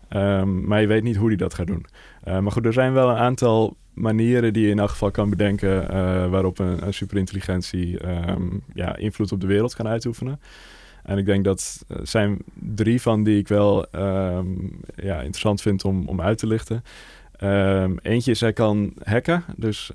[0.08, 1.84] Ehm, maar je weet niet hoe hij dat gaat doen.
[2.28, 5.30] Eh, maar goed, er zijn wel een aantal manieren die je in elk geval kan
[5.30, 5.90] bedenken...
[5.90, 10.40] eh, waarop een, superintelligentie ehm, ja, invloed op de wereld kan uitoefenen.
[11.02, 14.46] En ik denk dat eh, zijn drie van die ik wel ehm,
[14.96, 16.82] ja, interessant vind om, om uit te lichten.
[17.38, 19.44] Ehm, eentje is hij kan hacken.
[19.56, 19.90] Dus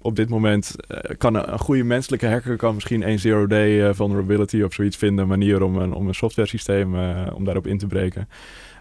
[0.00, 0.74] op dit moment
[1.18, 5.28] kan een, goede menselijke hacker kan misschien een zero-day eh, vulnerability of zoiets vinden.
[5.28, 6.94] Manier om een, om een software systeem
[7.34, 8.28] om daarop in te breken.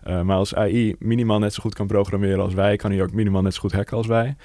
[0.06, 3.14] Eh, maar als AI minimaal net zo goed kan programmeren als wij, kan hij ook
[3.14, 4.36] minimaal net zo goed hacken als wij.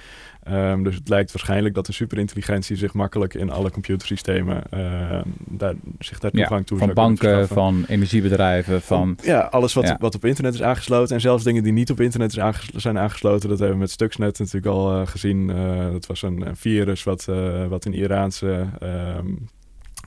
[0.43, 5.75] Ehm, dus het lijkt waarschijnlijk dat de superintelligentie zich makkelijk in alle computersystemen ehm, daar,
[5.99, 9.19] zich daar Ja, toegang toe van banken, van energiebedrijven, van...
[9.23, 9.97] Ja, alles wat, Ja.
[10.01, 11.15] wat op internet is aangesloten.
[11.15, 13.49] En zelfs dingen die niet op internet is zijn aangesloten.
[13.49, 15.51] Dat hebben we met Stuxnet natuurlijk al eh, gezien.
[15.51, 17.29] Eh, dat was een, een virus wat,
[17.69, 19.27] wat een Iraanse ehm,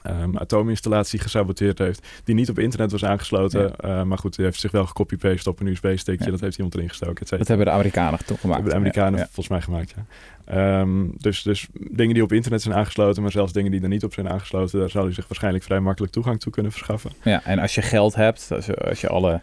[0.04, 2.06] ehm, atoominstallatie gesaboteerd heeft.
[2.24, 3.72] Die niet op internet was aangesloten.
[3.84, 6.30] Uh, maar goed, die heeft zich wel gecopy-paste op een USB-stickje.
[6.30, 7.26] Dat heeft iemand erin gestoken.
[7.38, 8.62] Dat hebben de Amerikanen toch gemaakt?
[8.64, 10.04] Dat hebben de Amerikanen volgens mij gemaakt, ja.
[10.80, 14.04] Um, dus, dus dingen die op internet zijn aangesloten, maar zelfs dingen die er niet
[14.04, 17.10] op zijn aangesloten, daar zal u zich waarschijnlijk vrij makkelijk toegang toe kunnen verschaffen.
[17.22, 19.40] Ja, en als je geld hebt, als, als je alle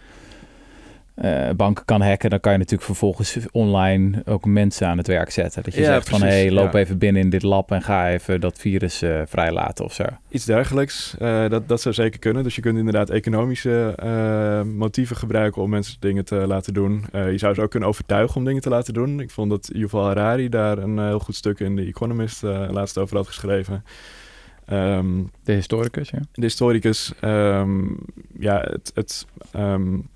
[1.16, 5.32] uh, banken kan hacken, dan kan je natuurlijk vervolgens online ook mensen aan het werk
[5.32, 5.64] zetten.
[5.64, 8.41] Dat je zegt van, hé, hey, loop even binnen in dit lab en ga even
[8.41, 10.03] dat virus uh, vrijlaten of zo.
[10.30, 12.43] Iets dergelijks, uh, dat, dat zou zeker kunnen.
[12.43, 13.95] Dus je kunt inderdaad economische
[14.76, 17.05] motieven gebruiken om mensen dingen te laten doen.
[17.12, 19.20] je zou ze ook kunnen overtuigen om dingen te laten doen.
[19.20, 23.18] Ik vond dat Yuval Harari daar een heel goed stuk in The Economist laatst over
[23.18, 23.84] had geschreven.
[24.72, 26.20] Um, de historicus, ja.
[26.32, 27.97] De historicus, um,
[28.39, 28.91] ja, het...
[28.93, 30.09] het um,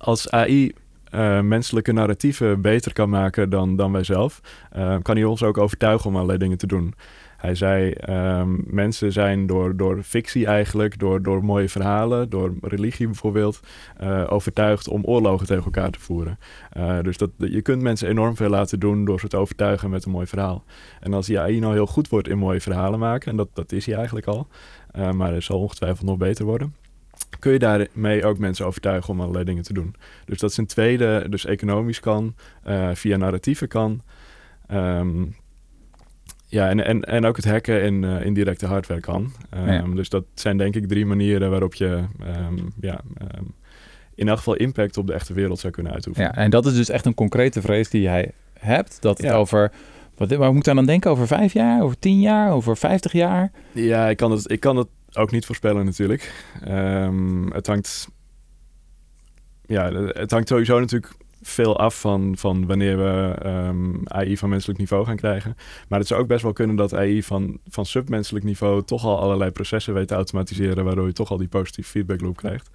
[0.00, 0.72] als AI
[1.14, 4.40] uh, menselijke narratieven beter kan maken dan, dan wij zelf,
[4.76, 6.94] uh, kan hij ons ook overtuigen om allerlei dingen te doen.
[7.36, 13.06] Hij zei, um, mensen zijn door, door fictie eigenlijk, door, door mooie verhalen, door religie
[13.06, 13.60] bijvoorbeeld,
[14.02, 16.38] uh, overtuigd om oorlogen tegen elkaar te voeren.
[17.02, 20.10] dus dat, je kunt mensen enorm veel laten doen door ze te overtuigen met een
[20.10, 20.64] mooi verhaal.
[21.00, 23.72] En als die AI nou heel goed wordt in mooie verhalen maken, en dat, dat
[23.72, 24.46] is hij eigenlijk al,
[25.12, 26.74] maar het zal ongetwijfeld nog beter worden
[27.38, 29.94] kun je daarmee ook mensen overtuigen om allerlei dingen te doen.
[30.24, 32.34] Dus dat is een tweede, dus economisch kan,
[32.68, 34.02] uh, via narratieven kan.
[34.72, 35.36] Um,
[36.46, 39.32] ja, en, en, en ook het hacken in uh, indirecte hardware kan.
[39.54, 39.82] Um, ja.
[39.82, 42.04] Dus dat zijn denk ik drie manieren waarop je
[42.46, 43.00] um, ja,
[44.14, 46.30] in elk geval impact op de echte wereld zou kunnen uitoefenen.
[46.34, 49.02] Ja, en dat is dus echt een concrete vrees die jij hebt.
[49.02, 49.34] Dat het ja.
[49.34, 49.72] over
[50.16, 51.10] wat, waar moet ik dan denken?
[51.10, 53.50] Over vijf jaar, over tien jaar, over vijftig jaar?
[53.72, 56.44] Ja, ik kan het, ik kan het ook niet voorspellen natuurlijk.
[56.68, 58.08] Um, het hangt...
[59.66, 64.78] Ja, het hangt sowieso natuurlijk veel af van, van wanneer we um, AI van menselijk
[64.78, 65.56] niveau gaan krijgen.
[65.88, 69.20] Maar het zou ook best wel kunnen dat AI van, van submenselijk niveau toch al
[69.20, 72.70] allerlei processen weet te automatiseren, waardoor je toch al die positieve feedback loop krijgt.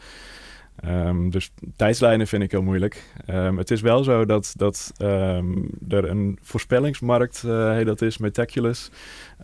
[0.88, 3.03] Um, dus tijdslijnen vind ik heel moeilijk.
[3.29, 8.17] Um, het is wel zo dat, dat um, er een voorspellingsmarkt uh, heet dat is,
[8.17, 8.89] Metaculus,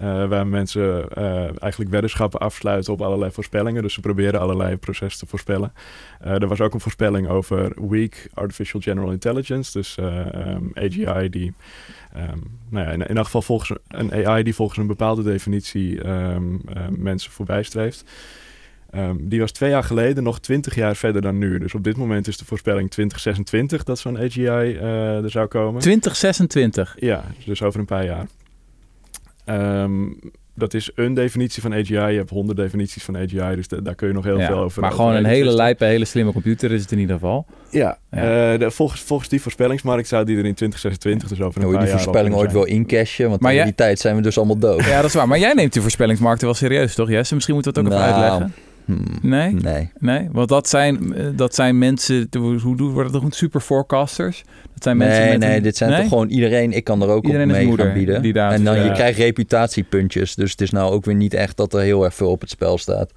[0.01, 3.81] uh, waar mensen uh, eigenlijk weddenschappen afsluiten op allerlei voorspellingen.
[3.81, 5.73] Dus ze proberen allerlei processen te voorspellen.
[6.19, 9.97] er was ook een voorspelling over weak artificial general intelligence, dus
[10.73, 11.53] AGI die,
[12.69, 16.01] nou ja, in, elk geval volgens een AI die volgens een bepaalde definitie
[16.89, 18.05] mensen voorbij streeft.
[18.95, 21.59] Um, die was twee jaar geleden nog twintig jaar verder dan nu.
[21.59, 25.81] Dus op dit moment is de voorspelling 2026 dat zo'n AGI uh, er zou komen.
[25.81, 26.95] 2026?
[26.99, 28.25] Ja, dus over een paar jaar.
[29.83, 30.19] Um,
[30.55, 31.93] dat is een definitie van AGI.
[31.93, 34.81] Je hebt honderd definities van AGI, dus daar kun je nog heel ja, veel over.
[34.81, 37.45] Maar gewoon een hele lijpe, hele slimme computer is het in ieder geval.
[37.69, 38.53] Ja, ja.
[38.53, 41.77] Uh, de, volgens, volgens die voorspellingsmarkt zou die er in 2026, dus over een paar
[41.77, 41.85] jaar...
[41.85, 43.65] die voorspelling ooit wel incashen, want maar in jij...
[43.65, 44.85] die tijd zijn we dus allemaal dood.
[44.85, 45.27] Ja, dat is waar.
[45.27, 47.33] Maar jij neemt die voorspellingsmarkten wel serieus, toch Jesse?
[47.33, 48.53] Misschien moeten we het ook nou, even uitleggen.
[48.85, 49.05] Hmm.
[49.21, 49.53] Nee?
[49.53, 49.91] Nee.
[49.99, 52.27] Nee, want dat zijn, dat zijn mensen,
[52.61, 54.43] hoe worden dat goed, super forecasters?
[54.73, 55.99] Dat zijn nee, mensen met nee, een, dit zijn nee?
[55.99, 58.49] toch gewoon iedereen, ik kan er ook iedereen op mee moeder, gaan bieden.
[58.49, 58.83] En dan ja.
[58.83, 62.13] je krijgt reputatiepuntjes, dus het is nou ook weer niet echt dat er heel erg
[62.13, 63.11] veel op het spel staat.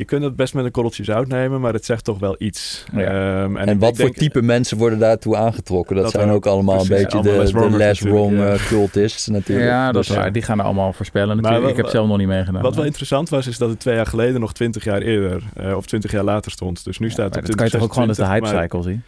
[0.00, 2.84] Je kunt het best met een korreltje zout nemen, maar het zegt toch wel iets.
[2.92, 3.42] Ja.
[3.42, 5.94] Um, en, en wat voor type mensen worden daartoe aangetrokken?
[5.94, 8.52] Dat, dat zijn ook allemaal precies, een beetje de, less wrong, de less wrong ja.
[8.52, 9.68] uh, cultists natuurlijk.
[9.68, 10.32] Ja, dat Dus, is waar.
[10.32, 11.70] Die gaan er allemaal voorspellen natuurlijk.
[11.70, 12.62] Ik heb zelf nog niet meegedaan.
[12.62, 15.76] Wat wel interessant was, is dat het twee jaar geleden nog twintig jaar eerder uh,
[15.76, 16.84] of twintig jaar later stond.
[16.84, 18.52] Dus nu ja, staat het op op kan je toch ook gewoon als de hype
[18.52, 19.02] maar, cycle zien?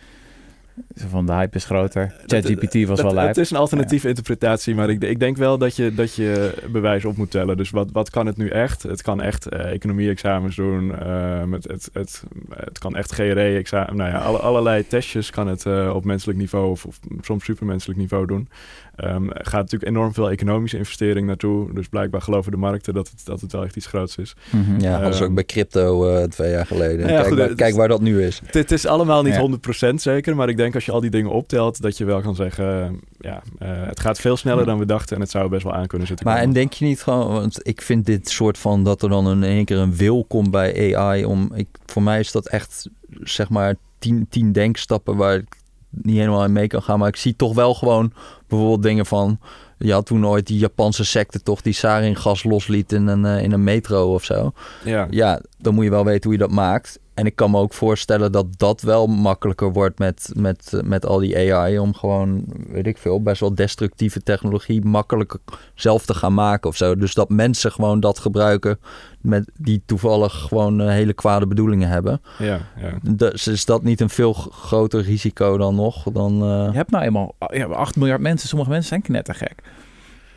[0.94, 2.14] Van de hype is groter.
[2.26, 3.28] ChatGPT was wel lijp.
[3.28, 4.08] Het is een alternatieve ja.
[4.08, 7.56] interpretatie, maar ik, ik, denk wel dat je, dat je bewijs op moet tellen.
[7.56, 8.82] Dus wat, wat kan het nu echt?
[8.82, 10.84] Het kan echt uh, economie-examens doen.
[10.88, 13.96] Uh, het, het, het, het, kan echt GRE-examen.
[13.96, 17.98] Nou ja, alle, allerlei testjes kan het uh, op menselijk niveau of, of soms supermenselijk
[17.98, 18.48] niveau doen.
[18.96, 21.74] Um, er gaat natuurlijk enorm veel economische investering naartoe.
[21.74, 24.34] Dus blijkbaar geloven de markten dat het, dat het wel echt iets groots is.
[24.50, 24.80] Mm -hmm.
[24.80, 27.08] Ja, dat is ook bij crypto uh, twee jaar geleden.
[27.08, 28.40] Ja, kijk, goed, waar, kijk waar dat nu is.
[28.44, 29.90] Het, het is allemaal niet ja.
[29.90, 30.36] 100% zeker.
[30.36, 33.00] Maar ik denk als je al die dingen optelt, dat je wel kan zeggen...
[33.20, 35.16] ja, uh, het gaat veel sneller dan we dachten.
[35.16, 36.26] En het zou best wel aan kunnen zitten.
[36.26, 36.48] Maar komen.
[36.48, 37.32] en denk je niet gewoon...
[37.32, 38.84] Want ik vind dit soort van...
[38.84, 41.24] dat er dan in één keer een wil komt bij AI.
[41.24, 42.88] Om, ik, voor mij is dat echt,
[43.20, 43.74] zeg maar...
[43.98, 45.60] tien, tien denkstappen waar ik
[45.92, 46.98] niet helemaal in mee kan gaan.
[46.98, 48.12] Maar ik zie toch wel gewoon
[48.48, 49.38] bijvoorbeeld dingen van...
[49.78, 53.52] Je had toen ooit die Japanse secte toch die sarin-gas losliet in een, uh, in
[53.52, 54.52] een metro of zo.
[54.84, 55.06] Ja.
[55.10, 56.98] ja, dan moet je wel weten hoe je dat maakt.
[57.14, 61.18] En ik kan me ook voorstellen dat dat wel makkelijker wordt met, met, met al
[61.18, 61.78] die AI.
[61.78, 65.40] Om gewoon, weet ik veel, best wel destructieve technologie makkelijker
[65.74, 66.96] zelf te gaan maken of zo.
[66.96, 68.78] Dus dat mensen gewoon dat gebruiken
[69.20, 72.20] met die toevallig gewoon uh, hele kwade bedoelingen hebben.
[72.38, 72.98] Ja, ja.
[73.14, 76.02] Dus is dat niet een veel groter risico dan nog?
[76.12, 76.68] Dan, uh...
[76.70, 78.48] Je hebt nou eenmaal ja, 8 miljard mensen.
[78.48, 79.62] Sommige mensen zijn knettergek.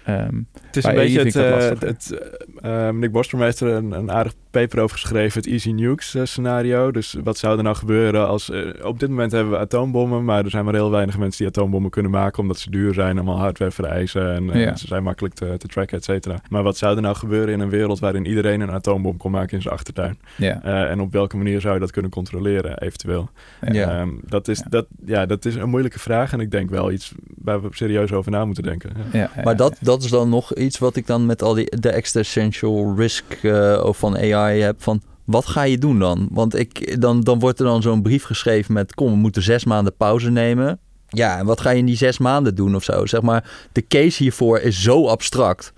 [0.05, 2.19] Ehm, Het is een beetje het, eh, het,
[2.61, 6.15] eh, eh, Nick Bostrom heeft er een, een aardig paper over geschreven, het Easy Nukes
[6.15, 6.91] eh, scenario.
[6.91, 8.49] Dus wat zou er nou gebeuren als...
[8.49, 11.47] eh, op dit moment hebben we atoombommen, maar er zijn maar heel weinig mensen die
[11.47, 14.75] atoombommen kunnen maken, omdat ze duur zijn, allemaal hardware vereisen en eh, Ja.
[14.75, 16.39] ze zijn makkelijk te, te tracken, et cetera.
[16.49, 19.55] Maar wat zou er nou gebeuren in een wereld waarin iedereen een atoombom kon maken
[19.55, 20.17] in zijn achtertuin?
[20.35, 20.63] ja.
[20.63, 23.29] Eh, en op welke manier zou je dat kunnen controleren, eventueel?
[23.71, 23.99] Ja.
[23.99, 24.65] Ehm, dat, is, Ja.
[24.69, 27.11] Dat, ja, dat is een moeilijke vraag en ik denk wel iets
[27.43, 28.89] waar we serieus over na moeten denken.
[29.11, 29.19] Ja.
[29.19, 29.77] Ja, ja, Maar dat, ja.
[29.81, 33.87] dat is dan nog iets wat ik dan met al die de existential risk eh,
[33.91, 34.83] van AI heb.
[34.83, 36.27] Van wat ga je doen dan?
[36.31, 39.65] Want ik, dan, dan wordt er dan zo'n brief geschreven met: kom, we moeten zes
[39.65, 40.79] maanden pauze nemen.
[41.07, 43.05] Ja, en wat ga je in die zes maanden doen of zo?
[43.05, 45.73] Zeg maar, de case hiervoor is zo abstract.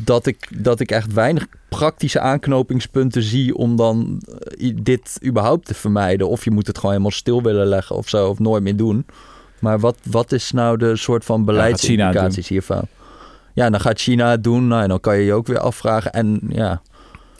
[0.00, 4.22] Dat ik, dat ik echt weinig praktische aanknopingspunten zie om dan
[4.58, 6.28] eh, dit überhaupt te vermijden.
[6.28, 9.06] Of je moet het gewoon helemaal stil willen leggen of zo, of nooit meer doen.
[9.58, 12.82] Maar wat, wat is nou de soort van beleidsimplicaties hiervan?
[13.54, 14.66] Ja, dan gaat China het doen.
[14.66, 16.12] Nou, en dan kan je je ook weer afvragen.
[16.12, 16.82] En ja,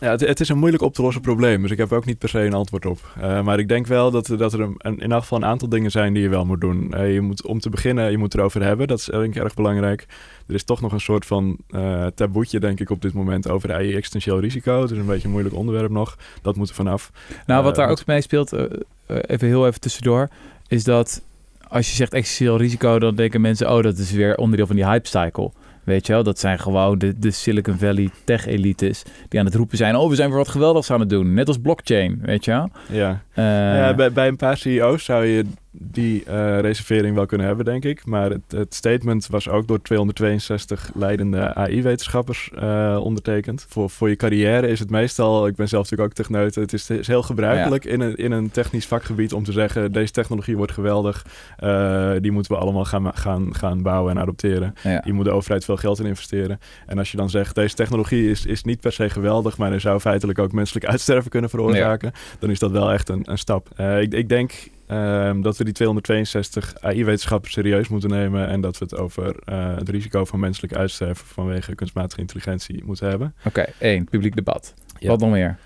[0.00, 2.18] Ja, het, het is een moeilijk op te lossen probleem, dus ik heb ook niet
[2.18, 2.98] per se een antwoord op.
[3.20, 5.90] Eh, maar ik denk wel dat, dat er een, in elk geval een aantal dingen
[5.90, 6.92] zijn die je wel moet doen.
[6.92, 8.86] Eh, je moet, om te beginnen, je moet erover hebben.
[8.86, 10.06] Dat is denk ik erg belangrijk.
[10.46, 13.74] Er is toch nog een soort van eh taboetje, denk ik, op dit moment over
[13.74, 14.80] AI existentieel risico.
[14.80, 16.16] Het is een beetje een moeilijk onderwerp nog.
[16.42, 17.12] Dat moet er vanaf.
[17.46, 18.52] Nou, wat daar ook mee speelt,
[19.06, 20.28] even heel even tussendoor,
[20.68, 21.22] is dat
[21.68, 24.86] als je zegt existentieel risico, dan denken mensen, oh, dat is weer onderdeel van die
[24.86, 25.50] hype cycle.
[25.88, 29.76] Weet je wel, dat zijn gewoon de, de Silicon Valley tech-elites die aan het roepen
[29.76, 31.34] zijn, oh, we zijn weer wat geweldigs aan het doen.
[31.34, 32.70] Net als blockchain, weet je wel.
[32.88, 33.22] Ja.
[33.34, 35.44] Eh, ja, bij, bij een paar CEO's zou je
[35.80, 38.06] die eh, reservering wel kunnen hebben, denk ik.
[38.06, 43.66] Maar het, het statement was ook door 262 leidende AI-wetenschappers eh, ondertekend.
[43.68, 46.90] Voor, voor je carrière is het meestal, ik ben zelf natuurlijk ook techneut, het is,
[46.90, 50.72] is heel gebruikelijk in, een, in een technisch vakgebied om te zeggen, deze technologie wordt
[50.72, 51.26] geweldig,
[51.56, 54.74] eh, die moeten we allemaal gaan, gaan, gaan bouwen en adopteren.
[54.82, 55.00] ja.
[55.04, 56.60] Hier moet de overheid veel geld in investeren.
[56.86, 59.80] En als je dan zegt, deze technologie is, is niet per se geweldig, maar er
[59.80, 63.78] zou feitelijk ook menselijk uitsterven kunnen veroorzaken, dan is dat wel echt een, een stap.
[63.78, 64.52] Ik, ik denk
[64.88, 69.76] ehm, dat we die 262 AI-wetenschappers serieus moeten nemen en dat we het over eh,
[69.76, 73.34] het risico van menselijk uitsterven vanwege kunstmatige intelligentie moeten hebben.
[73.44, 74.74] Oké, één, publiek debat.
[74.98, 75.08] Ja.
[75.08, 75.58] Wat nog meer?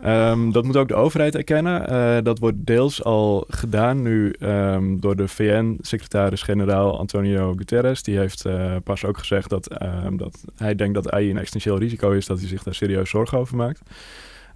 [0.00, 1.88] Ehm, dat moet ook de overheid erkennen.
[1.88, 8.02] Eh, dat wordt deels al gedaan nu ehm, door de VN-secretaris-generaal Antonio Guterres.
[8.02, 9.78] Die heeft eh, pas ook gezegd dat,
[10.12, 13.38] dat hij denkt dat AI een existentieel risico is, dat hij zich daar serieus zorgen
[13.38, 13.80] over maakt.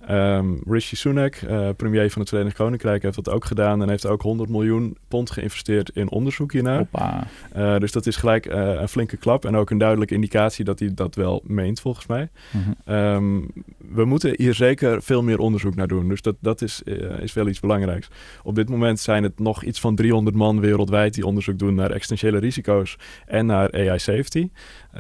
[0.07, 4.07] Ehm, Rishi Sunak, eh, premier van het Verenigd Koninkrijk, heeft dat ook gedaan en heeft
[4.07, 6.87] ook 100 miljoen pond geïnvesteerd in onderzoek hiernaar.
[7.53, 10.79] Eh, dus dat is gelijk eh, een flinke klap en ook een duidelijke indicatie dat
[10.79, 12.29] hij dat wel meent, volgens mij.
[12.51, 12.71] Mhm.
[12.85, 13.41] Ehm,
[13.95, 16.09] we moeten hier zeker veel meer onderzoek naar doen.
[16.09, 16.83] Dus dat, dat is,
[17.21, 18.09] is wel iets belangrijks.
[18.43, 21.91] Op dit moment zijn het nog iets van 300 man wereldwijd die onderzoek doen naar
[21.91, 22.97] existentiële risico's
[23.27, 24.49] en naar AI safety.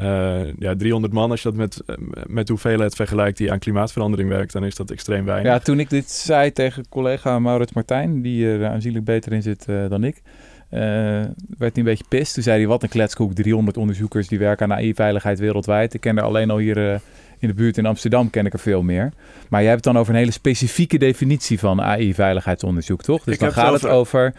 [0.00, 3.58] Eh, ja, 300 man, als je dat met, eh, met de hoeveelheid vergelijkt die aan
[3.58, 5.52] klimaatverandering werkt, dan is dat extreem weinig.
[5.52, 9.64] Ja, toen ik dit zei tegen collega Maurits Martijn, die er aanzienlijk beter in zit
[9.68, 10.22] eh, dan ik,
[10.68, 12.34] werd hij een beetje pist.
[12.34, 15.94] Toen zei hij, wat een kletskoek, 300 onderzoekers die werken aan AI-veiligheid wereldwijd.
[15.94, 17.00] Ik ken er alleen al hier
[17.38, 19.12] in de buurt in Amsterdam, ken ik er veel meer.
[19.48, 23.24] Maar jij hebt het dan over een hele specifieke definitie van AI-veiligheidsonderzoek, toch?
[23.24, 24.34] Dus Ik dan het gaat het over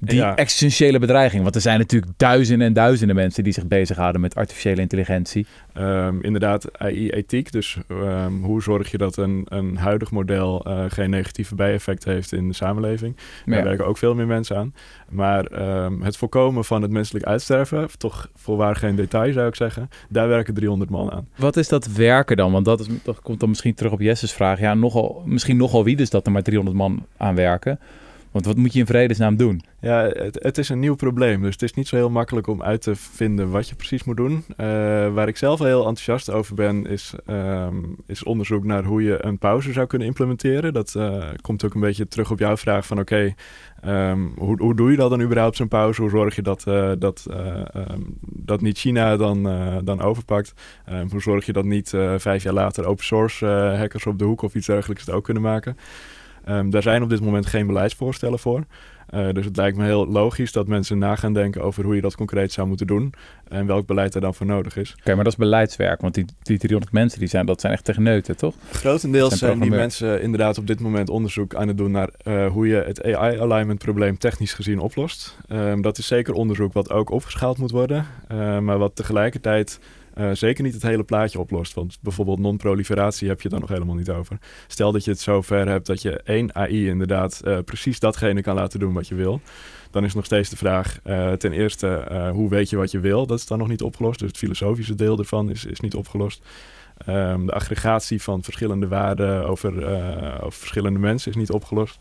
[0.00, 0.36] die Ja.
[0.36, 1.42] existentiële bedreiging.
[1.42, 5.46] Want er zijn natuurlijk duizenden en duizenden mensen die zich bezighouden met artificiële intelligentie.
[5.72, 7.52] Ehm, inderdaad, AI-ethiek.
[7.52, 12.32] Dus ehm, hoe zorg je dat een, een huidig model eh, geen negatieve bijeffecten heeft
[12.32, 13.16] in de samenleving?
[13.46, 14.74] Daar werken ook veel meer mensen aan.
[15.08, 19.90] Maar ehm, het voorkomen van het menselijk uitsterven, toch voorwaar geen detail zou ik zeggen,
[20.08, 21.28] daar werken 300 man aan.
[21.36, 22.52] Wat is dat werken dan?
[22.52, 24.60] Want dat, is, dat komt dan misschien terug op Jesse's vraag.
[24.60, 27.78] Ja, nogal, misschien nogal wie dus dat er maar 300 man aan werken.
[28.30, 29.62] Want wat moet je in vredesnaam doen?
[29.80, 32.62] Ja, het, het is een nieuw probleem, dus het is niet zo heel makkelijk om
[32.62, 34.44] uit te vinden wat je precies moet doen.
[34.56, 34.66] Eh,
[35.12, 37.76] waar ik zelf heel enthousiast over ben, is, ehm,
[38.06, 40.72] is onderzoek naar hoe je een pauze zou kunnen implementeren.
[40.72, 43.34] Dat eh, komt ook een beetje terug op jouw vraag van oké,
[43.80, 46.00] ehm, hoe, hoe doe je dat dan überhaupt zo'n pauze?
[46.00, 49.42] Hoe zorg je dat, eh, dat, eh, ehm, dat niet China dan,
[49.84, 50.52] dan overpakt?
[51.10, 53.46] Hoe zorg je dat niet vijf jaar later open source
[53.78, 55.76] hackers op de hoek of iets dergelijks het ook kunnen maken?
[56.48, 58.64] Ehm, daar zijn op dit moment geen beleidsvoorstellen voor.
[59.08, 62.00] Eh, dus het lijkt me heel logisch dat mensen na gaan denken over hoe je
[62.00, 63.12] dat concreet zou moeten doen
[63.48, 64.94] en welk beleid er dan voor nodig is.
[64.98, 66.00] Oké, maar dat is beleidswerk.
[66.00, 68.54] Want die, die 300 mensen, die zijn, dat zijn echt techneuten, toch?
[68.72, 70.00] Grotendeels Zijn zijn die programmeurs.
[70.00, 73.78] mensen inderdaad op dit moment onderzoek aan het doen naar eh, hoe je het AI-alignment
[73.78, 75.36] probleem technisch gezien oplost.
[75.48, 79.78] Ehm, dat is zeker onderzoek wat ook opgeschaald moet worden, eh, maar wat tegelijkertijd
[80.18, 81.74] eh, zeker niet het hele plaatje oplost.
[81.74, 84.38] Want bijvoorbeeld non-proliferatie heb je het dan nog helemaal niet over.
[84.66, 88.42] Stel dat je het zo ver hebt dat je één AI inderdaad eh, precies datgene
[88.42, 89.40] kan laten doen wat je wil.
[89.90, 93.26] Dan is nog steeds de vraag, eh, ten eerste, hoe weet je wat je wil?
[93.26, 94.18] Dat is dan nog niet opgelost.
[94.18, 96.46] Dus het filosofische deel ervan is, is niet opgelost.
[96.96, 99.72] Ehm, de aggregatie van verschillende waarden over,
[100.42, 101.96] over verschillende mensen is niet opgelost.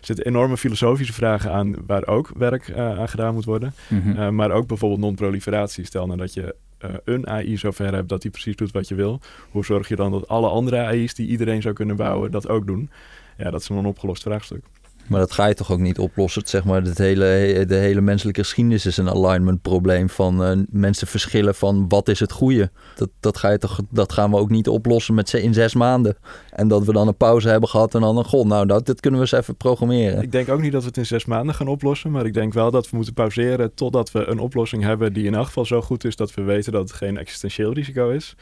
[0.00, 3.74] Er zitten enorme filosofische vragen aan waar ook werk aan gedaan moet worden.
[3.88, 4.10] Mhm.
[4.10, 5.84] Uh, maar ook bijvoorbeeld non-proliferatie.
[5.84, 6.54] Stel nou dat je
[6.84, 9.20] uh, een AI zover hebt dat die precies doet wat je wil.
[9.50, 12.66] Hoe zorg je dan dat alle andere AI's die iedereen zou kunnen bouwen dat ook
[12.66, 12.90] doen?
[13.36, 14.64] Ja, dat is een onopgelost vraagstuk.
[15.10, 16.42] Maar dat ga je toch ook niet oplossen?
[16.44, 21.06] Zeg maar, het hele, de hele menselijke geschiedenis is een alignment probleem van uh, mensen
[21.06, 22.70] verschillen van wat is het goede.
[22.96, 26.16] Dat, dat, ga je toch, dat gaan we ook niet oplossen met in zes maanden.
[26.50, 29.00] En dat we dan een pauze hebben gehad en dan een god, nou dat, dat
[29.00, 30.22] kunnen we eens even programmeren.
[30.22, 32.10] Ik denk ook niet dat we het in zes maanden gaan oplossen.
[32.10, 35.34] Maar ik denk wel dat we moeten pauzeren totdat we een oplossing hebben die in
[35.34, 38.36] elk geval zo goed is dat we weten dat het geen existentieel risico is.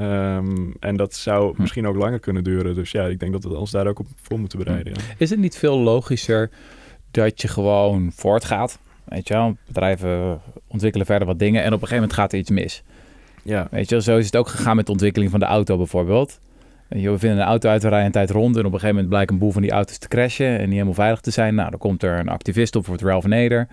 [0.00, 1.60] Um, en dat zou hm.
[1.60, 2.74] misschien ook langer kunnen duren.
[2.74, 4.92] Dus ja, ik denk dat we ons daar ook op voor moeten bereiden.
[4.92, 5.00] Ja.
[5.18, 6.50] Is het niet veel logischer
[7.10, 8.78] dat je gewoon voortgaat?
[9.04, 12.38] Weet je wel, bedrijven ontwikkelen verder wat dingen en op een gegeven moment gaat er
[12.38, 12.82] iets mis.
[13.42, 13.68] Ja.
[13.70, 16.40] Weet je wel, zo is het ook gegaan met de ontwikkeling van de auto bijvoorbeeld.
[16.88, 18.94] Je, we vinden een auto uit, we rijden een tijd rond en op een gegeven
[18.94, 21.54] moment blijkt een boel van die auto's te crashen en niet helemaal veilig te zijn.
[21.54, 23.68] Nou, dan komt er een activist op, voor het Ralph Nader.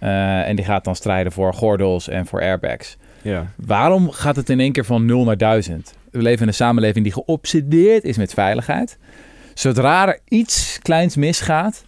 [0.00, 2.96] Uh, en die gaat dan strijden voor gordels en voor airbags.
[3.22, 3.52] Ja.
[3.56, 5.94] Waarom gaat het in één keer van 0 naar 1000?
[6.10, 8.98] We leven in een samenleving die geobsedeerd is met veiligheid.
[9.54, 11.84] Zodra er iets kleins misgaat,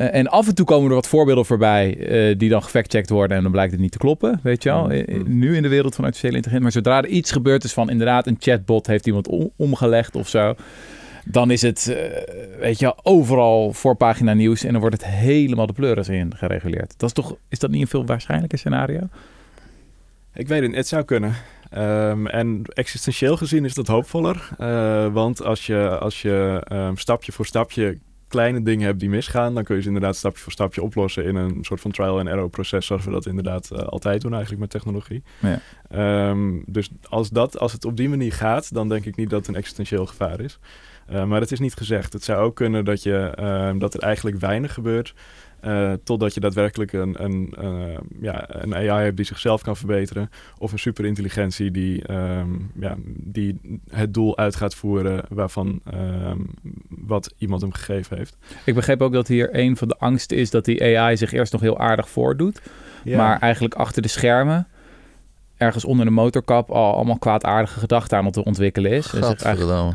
[0.00, 3.36] uh, en af en toe komen er wat voorbeelden voorbij uh, die dan gefactcheckt worden
[3.36, 4.84] en dan blijkt het niet te kloppen, weet je wel.
[4.84, 5.38] Mm-hmm.
[5.38, 6.82] Nu in de wereld van artificiële intelligentie.
[6.82, 10.28] Maar zodra er iets gebeurd is van inderdaad een chatbot heeft iemand om, omgelegd of
[10.28, 10.54] zo,
[11.24, 11.96] dan is het,
[12.60, 16.94] weet je overal voorpagina nieuws en dan wordt het helemaal de pleuris in gereguleerd.
[16.96, 19.08] Dat is toch, is dat niet een veel waarschijnlijker scenario?
[20.34, 21.34] Ik weet het, het zou kunnen.
[21.76, 24.48] Um, en existentieel gezien is dat hoopvoller.
[24.60, 29.54] Uh, want als je, als je um, stapje voor stapje kleine dingen hebt die misgaan,
[29.54, 32.28] dan kun je ze inderdaad stapje voor stapje oplossen in een soort van trial and
[32.28, 35.22] error proces, zoals we dat inderdaad uh, altijd doen eigenlijk met technologie.
[35.38, 36.28] Ja.
[36.30, 39.38] Um, dus als, dat, als het op die manier gaat, dan denk ik niet dat
[39.38, 40.58] het een existentieel gevaar is.
[41.10, 42.12] Uh, maar het is niet gezegd.
[42.12, 45.14] Het zou ook kunnen dat, je, dat er eigenlijk weinig gebeurt.
[45.64, 50.30] Uh, totdat je daadwerkelijk een, een, uh, ja, een AI hebt die zichzelf kan verbeteren.
[50.58, 56.50] Of een superintelligentie die, um, ja, die het doel uit gaat voeren waarvan um,
[56.88, 58.36] wat iemand hem gegeven heeft.
[58.64, 61.52] Ik begreep ook dat hier een van de angsten is dat die AI zich eerst
[61.52, 62.60] nog heel aardig voordoet.
[63.04, 63.16] Ja.
[63.16, 64.66] Maar eigenlijk achter de schermen
[65.60, 69.06] ergens onder de motorkap al allemaal kwaadaardige gedachten aan het ontwikkelen is.
[69.06, 69.92] Gadverdamme.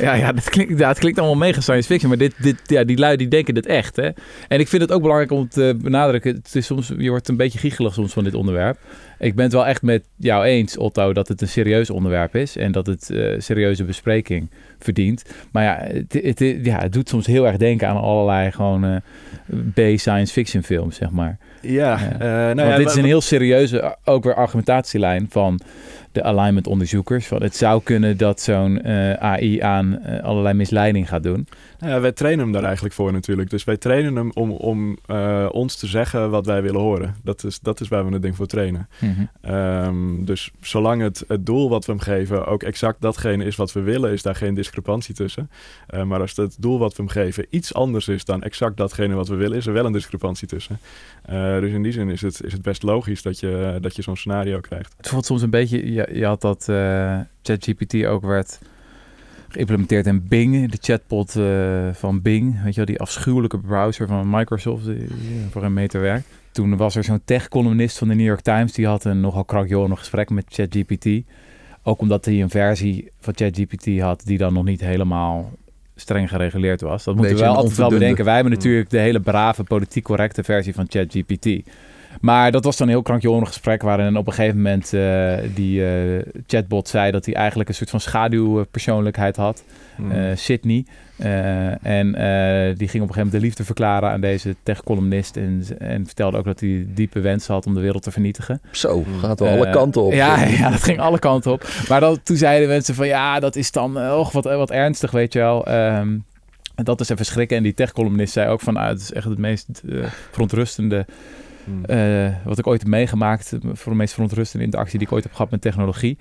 [0.00, 2.84] Ja, ja, dat klinkt, ja, het klinkt allemaal mega science fiction, maar dit, dit, ja,
[2.84, 3.96] die lui die denken dit echt.
[3.96, 4.10] Hè?
[4.48, 6.34] En ik vind het ook belangrijk om te benadrukken.
[6.34, 8.78] Het is soms, je wordt een beetje giechelig soms van dit onderwerp.
[9.18, 12.56] Ik ben het wel echt met jou eens, Otto, dat het een serieus onderwerp is
[12.56, 15.24] en dat het uh, serieuze bespreking verdient.
[15.50, 18.96] Maar ja het, het, ja, het doet soms heel erg denken aan allerlei gewoon uh,
[19.74, 21.38] B-science fiction films, zeg maar.
[21.60, 21.98] Ja.
[22.12, 25.60] Uh, nou Want ja, dit is een heel serieuze, ook weer argumentatielijn van
[26.12, 27.26] de alignment onderzoekers.
[27.26, 28.86] Van het zou kunnen dat zo'n
[29.18, 31.46] AI aan allerlei misleiding gaat doen.
[31.78, 33.50] Nou ja, wij trainen hem daar eigenlijk voor natuurlijk.
[33.50, 37.14] Dus wij trainen hem om, om uh, ons te zeggen wat wij willen horen.
[37.22, 38.88] Dat is, dat is waar we het ding voor trainen.
[38.98, 39.54] Mm-hmm.
[39.54, 43.72] Um, dus zolang het, het doel wat we hem geven ook exact datgene is wat
[43.72, 45.50] we willen, is daar geen discrepantie tussen.
[45.94, 49.14] Uh, maar als het doel wat we hem geven iets anders is dan exact datgene
[49.14, 50.78] wat we willen, is er wel een discrepantie tussen.
[51.30, 54.02] Uh, dus in die zin is het, is het best logisch dat je, dat je
[54.02, 54.94] zo'n scenario krijgt.
[54.96, 56.64] Het voelt soms een beetje, je, je had dat
[57.42, 58.58] ChatGPT ook werd
[59.48, 64.30] geïmplementeerd in Bing, de chatbot uh, van Bing, weet je wel, die afschuwelijke browser van
[64.30, 66.26] Microsoft die, die voor een meter werkt.
[66.52, 69.98] Toen was er zo'n tech-columnist van de New York Times, die had een nogal krankjolig
[69.98, 71.06] gesprek met ChatGPT.
[71.82, 75.52] Ook omdat hij een versie van ChatGPT had die dan nog niet helemaal
[75.96, 77.04] streng gereguleerd was.
[77.04, 78.24] Dat moeten we wel altijd wel bedenken.
[78.24, 81.46] Wij hebben natuurlijk de hele brave, politiek correcte versie van ChatGPT.
[82.20, 85.80] Maar dat was dan een heel krankjolig gesprek waarin op een gegeven moment uh, die
[85.80, 89.64] uh, chatbot zei dat hij eigenlijk een soort van schaduwpersoonlijkheid had.
[89.96, 90.10] Hmm.
[90.12, 90.84] Uh, Sydney.
[91.82, 92.12] en
[92.76, 95.36] die ging op een gegeven moment de liefde verklaren aan deze tech-columnist.
[95.36, 98.60] En, en vertelde ook dat hij diepe wensen had om de wereld te vernietigen.
[98.70, 100.12] Zo, gaat wel alle kanten op.
[100.12, 101.68] Ja, ja, dat ging alle kanten op.
[101.88, 105.32] Maar dan, toen zeiden mensen van ja, dat is dan och, wat, wat ernstig, weet
[105.32, 105.68] je wel.
[105.72, 106.24] Um,
[106.74, 107.56] dat is even schrikken.
[107.56, 109.82] En die tech-columnist zei ook van, ah, het is echt het meest
[110.30, 111.06] verontrustende...
[111.66, 111.82] Hmm.
[111.86, 115.32] Uh, wat ik ooit heb meegemaakt, voor de meest verontrustende interactie die ik ooit heb
[115.32, 116.18] gehad met technologie.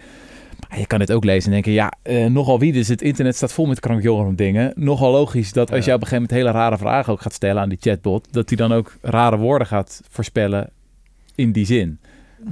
[0.70, 3.36] Maar je kan dit ook lezen en denken, ja, uh, nogal wie, dus het internet
[3.36, 4.74] staat vol met krankjolige dingen.
[4.76, 7.62] Nogal logisch dat als je op een gegeven moment hele rare vragen ook gaat stellen
[7.62, 10.70] aan die chatbot, dat die dan ook rare woorden gaat voorspellen
[11.36, 12.00] in die zin.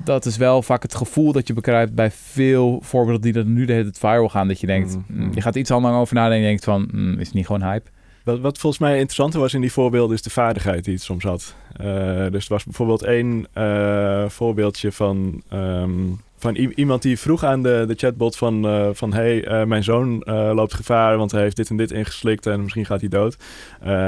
[0.03, 3.65] dat is wel vaak het gevoel dat je bekruipt bij veel voorbeelden die er nu
[3.65, 4.47] de hele tijd viral gaan.
[4.47, 5.31] Dat je denkt, Mm, mm, mm.
[5.33, 7.63] je gaat iets anders over nadenken en je denkt van, mm, is het niet gewoon
[7.63, 7.89] hype?
[8.24, 11.24] Wat, wat volgens mij interessanter was in die voorbeelden is de vaardigheid die het soms
[11.24, 11.55] had.
[11.76, 11.86] Eh,
[12.32, 15.91] dus er was bijvoorbeeld één eh, voorbeeldje van, ehm,
[16.38, 20.74] van iemand die vroeg aan de, de chatbot van, eh, van hey, mijn zoon loopt
[20.74, 23.34] gevaar, want hij heeft dit en dit ingeslikt en misschien gaat hij dood.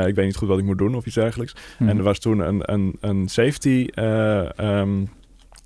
[0.07, 1.55] Ik weet niet goed wat ik moet doen of iets dergelijks.
[1.79, 1.89] Mhm.
[1.89, 5.03] En er was toen een, een, een safety eh, ehm,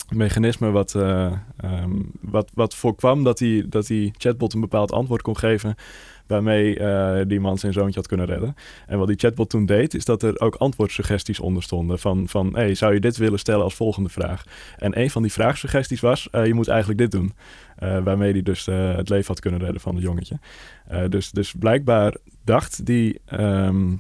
[0.10, 1.92] mechanisme wat, eh, ehm,
[2.22, 5.76] wat, wat voorkwam dat die, dat die chatbot een bepaald antwoord kon geven
[6.30, 8.56] waarmee eh, die man zijn zoontje had kunnen redden.
[8.88, 12.56] En wat die chatbot toen deed, is dat er ook antwoordsuggesties onder stonden van, van
[12.56, 14.44] hey, zou je dit willen stellen als volgende vraag?
[14.78, 17.34] En een van die vraagsuggesties was, eh, je moet eigenlijk dit doen.
[17.76, 20.40] Eh, waarmee hij dus het leven had kunnen redden van het jongetje.
[21.10, 23.92] Dus, dus blijkbaar dacht die, ehm,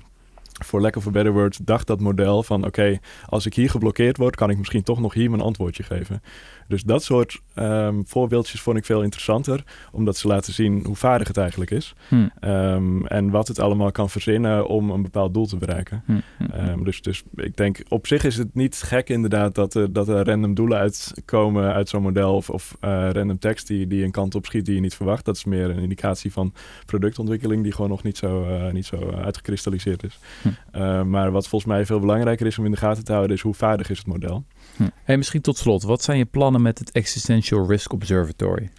[0.63, 4.17] voor lack of a better word, dacht dat model van oké, als ik hier geblokkeerd
[4.17, 6.21] word, kan ik misschien toch nog hier mijn antwoordje geven.
[6.69, 11.27] Dus dat soort ehm, voorbeeldjes vond ik veel interessanter, omdat ze laten zien hoe vaardig
[11.27, 11.93] het eigenlijk is.
[12.07, 16.03] Hm, Ehm, en wat het allemaal kan verzinnen om een bepaald doel te bereiken.
[16.05, 16.43] hm, hm.
[16.51, 20.07] Ehm, dus, dus ik denk, op zich is het niet gek inderdaad dat er, dat
[20.07, 22.35] er random doelen uitkomen uit zo'n model.
[22.35, 25.25] Of, of eh, random tekst die, die een kant op schiet die je niet verwacht.
[25.25, 26.53] Dat is meer een indicatie van
[26.85, 30.19] productontwikkeling die gewoon nog niet zo, eh, niet zo eh, uitgekristalliseerd is.
[30.41, 31.09] Hm.
[31.09, 33.53] Maar wat volgens mij veel belangrijker is om in de gaten te houden is hoe
[33.53, 34.43] vaardig is het model.
[34.79, 34.87] Hm.
[35.03, 38.69] Hey, misschien tot slot, wat zijn je plannen met het Existential Risk Observatory?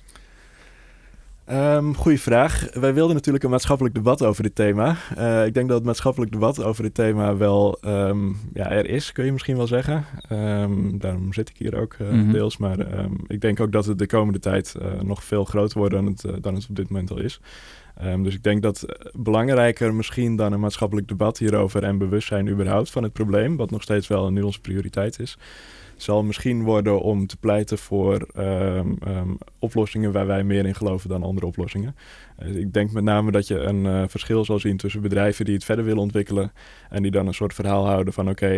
[1.45, 2.67] Ehm goeie vraag.
[2.73, 4.97] Wij wilden natuurlijk een maatschappelijk debat over dit thema.
[5.17, 9.13] Eh, ik denk dat het maatschappelijk debat over dit thema wel eum, ja, er is,
[9.13, 10.05] kun je misschien wel zeggen.
[10.29, 12.31] Ehm, daarom zit ik hier ook eh, Mhm.
[12.33, 12.57] deels.
[12.57, 15.95] Maar ehm, ik denk ook dat het de komende tijd eh, nog veel groter wordt
[15.95, 17.41] dan het, dan het op dit moment al is.
[18.01, 22.49] Ehm, dus ik denk dat eh, belangrijker misschien dan een maatschappelijk debat hierover en bewustzijn
[22.49, 25.39] überhaupt van het probleem, wat nog steeds wel nu onze prioriteit is,
[25.97, 31.09] zal misschien worden om te pleiten voor ehm, ehm, oplossingen waar wij meer in geloven
[31.09, 31.97] dan andere oplossingen.
[32.37, 35.55] Eh, ik denk met name dat je een eh, verschil zal zien tussen bedrijven die
[35.55, 36.53] het verder willen ontwikkelen
[36.91, 38.49] en die dan een soort verhaal houden van oké,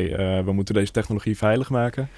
[0.45, 2.09] we moeten deze technologie veilig maken,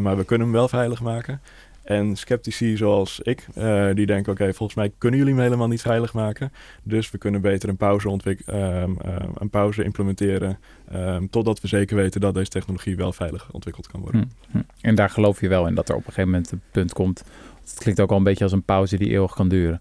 [0.00, 1.40] maar we kunnen hem wel veilig maken.
[1.88, 5.80] En sceptici zoals ik, eh, die denken: oké, volgens mij kunnen jullie hem helemaal niet
[5.80, 6.52] veilig maken.
[6.82, 10.58] Dus we kunnen beter een pauze, ontwik- ehm, ehm, een pauze implementeren.
[10.92, 14.30] ehm, totdat we zeker weten dat deze technologie wel veilig ontwikkeld kan worden.
[14.50, 14.62] Hm, hm.
[14.80, 17.24] En daar geloof je wel in dat er op een gegeven moment een punt komt.
[17.64, 19.80] Het klinkt ook al een beetje als een pauze die eeuwig kan duren.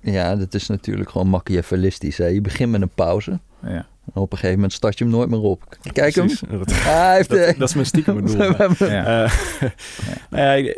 [0.00, 2.18] Ja, dat is natuurlijk gewoon machiavellistisch.
[2.18, 2.26] Hè?
[2.26, 3.38] Je begint met een pauze.
[3.62, 3.86] Ja.
[4.14, 5.76] En op een gegeven moment start je hem nooit meer op.
[5.92, 6.26] Kijk hem.
[6.26, 6.48] Precies.
[6.50, 8.36] Dat, Ah, hij heeft dat, dat is mijn stiekem doel.
[8.78, 9.24] Ja.
[9.24, 9.32] Eh,
[10.30, 10.74] nou ja,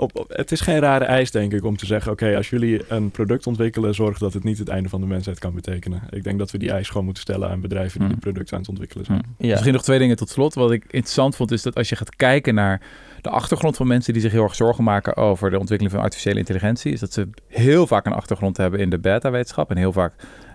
[0.00, 2.82] op, op- het is geen rare eis, denk ik, om te zeggen: oké, als jullie
[2.88, 6.02] een product ontwikkelen, zorg dat het niet het einde van de mensheid kan betekenen.
[6.10, 8.12] Ik denk dat we die eis gewoon moeten stellen aan bedrijven die Hm.
[8.14, 9.22] die producten aan het ontwikkelen zijn.
[9.36, 9.44] Hm.
[9.44, 9.50] Ja.
[9.50, 10.54] Misschien nog twee dingen tot slot.
[10.54, 12.80] Wat ik interessant vond is dat als je gaat kijken naar
[13.20, 16.38] de achtergrond van mensen die zich heel erg zorgen maken over de ontwikkeling van artificiële
[16.38, 20.12] intelligentie, is dat ze heel vaak een achtergrond hebben in de beta-wetenschap en heel vaak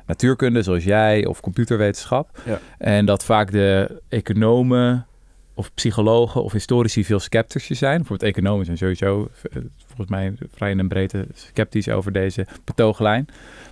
[0.08, 2.42] natuurkunde, zoals jij, of computerwetenschap.
[2.46, 2.60] Ja.
[2.78, 5.06] En dat vaak de economen
[5.54, 7.98] of psychologen of historici veel sceptischer zijn.
[7.98, 13.28] Bijvoorbeeld economen zijn sowieso eh, volgens mij vrij in een breedte sceptisch over deze betooglijn.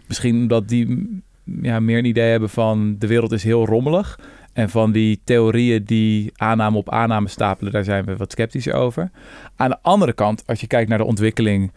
[0.07, 1.21] Misschien omdat die
[1.61, 4.19] ja, meer een idee hebben van de wereld is heel rommelig.
[4.53, 9.11] En van die theorieën die aanname op aanname stapelen, daar zijn we wat sceptisch over.
[9.55, 11.71] Aan de andere kant, als je kijkt naar de ontwikkeling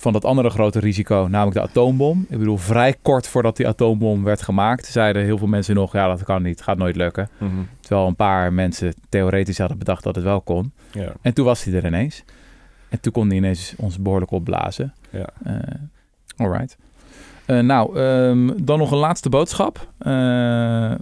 [0.00, 2.26] van dat andere grote risico, namelijk de atoombom.
[2.28, 6.08] Ik bedoel, vrij kort voordat die atoombom werd gemaakt, zeiden heel veel mensen nog, ja,
[6.08, 7.28] dat kan niet, gaat nooit lukken.
[7.38, 7.50] Mhm.
[7.80, 10.72] Terwijl een paar mensen theoretisch hadden bedacht dat het wel kon.
[10.92, 12.24] Ja, En toen was hij er ineens.
[12.88, 14.94] En toen kon hij ineens ons behoorlijk opblazen.
[15.10, 15.28] ja.
[15.44, 15.56] Eh
[16.36, 16.76] alright.
[17.46, 19.88] Eh, nou, ehm, dan nog een laatste boodschap.
[19.98, 20.92] eh,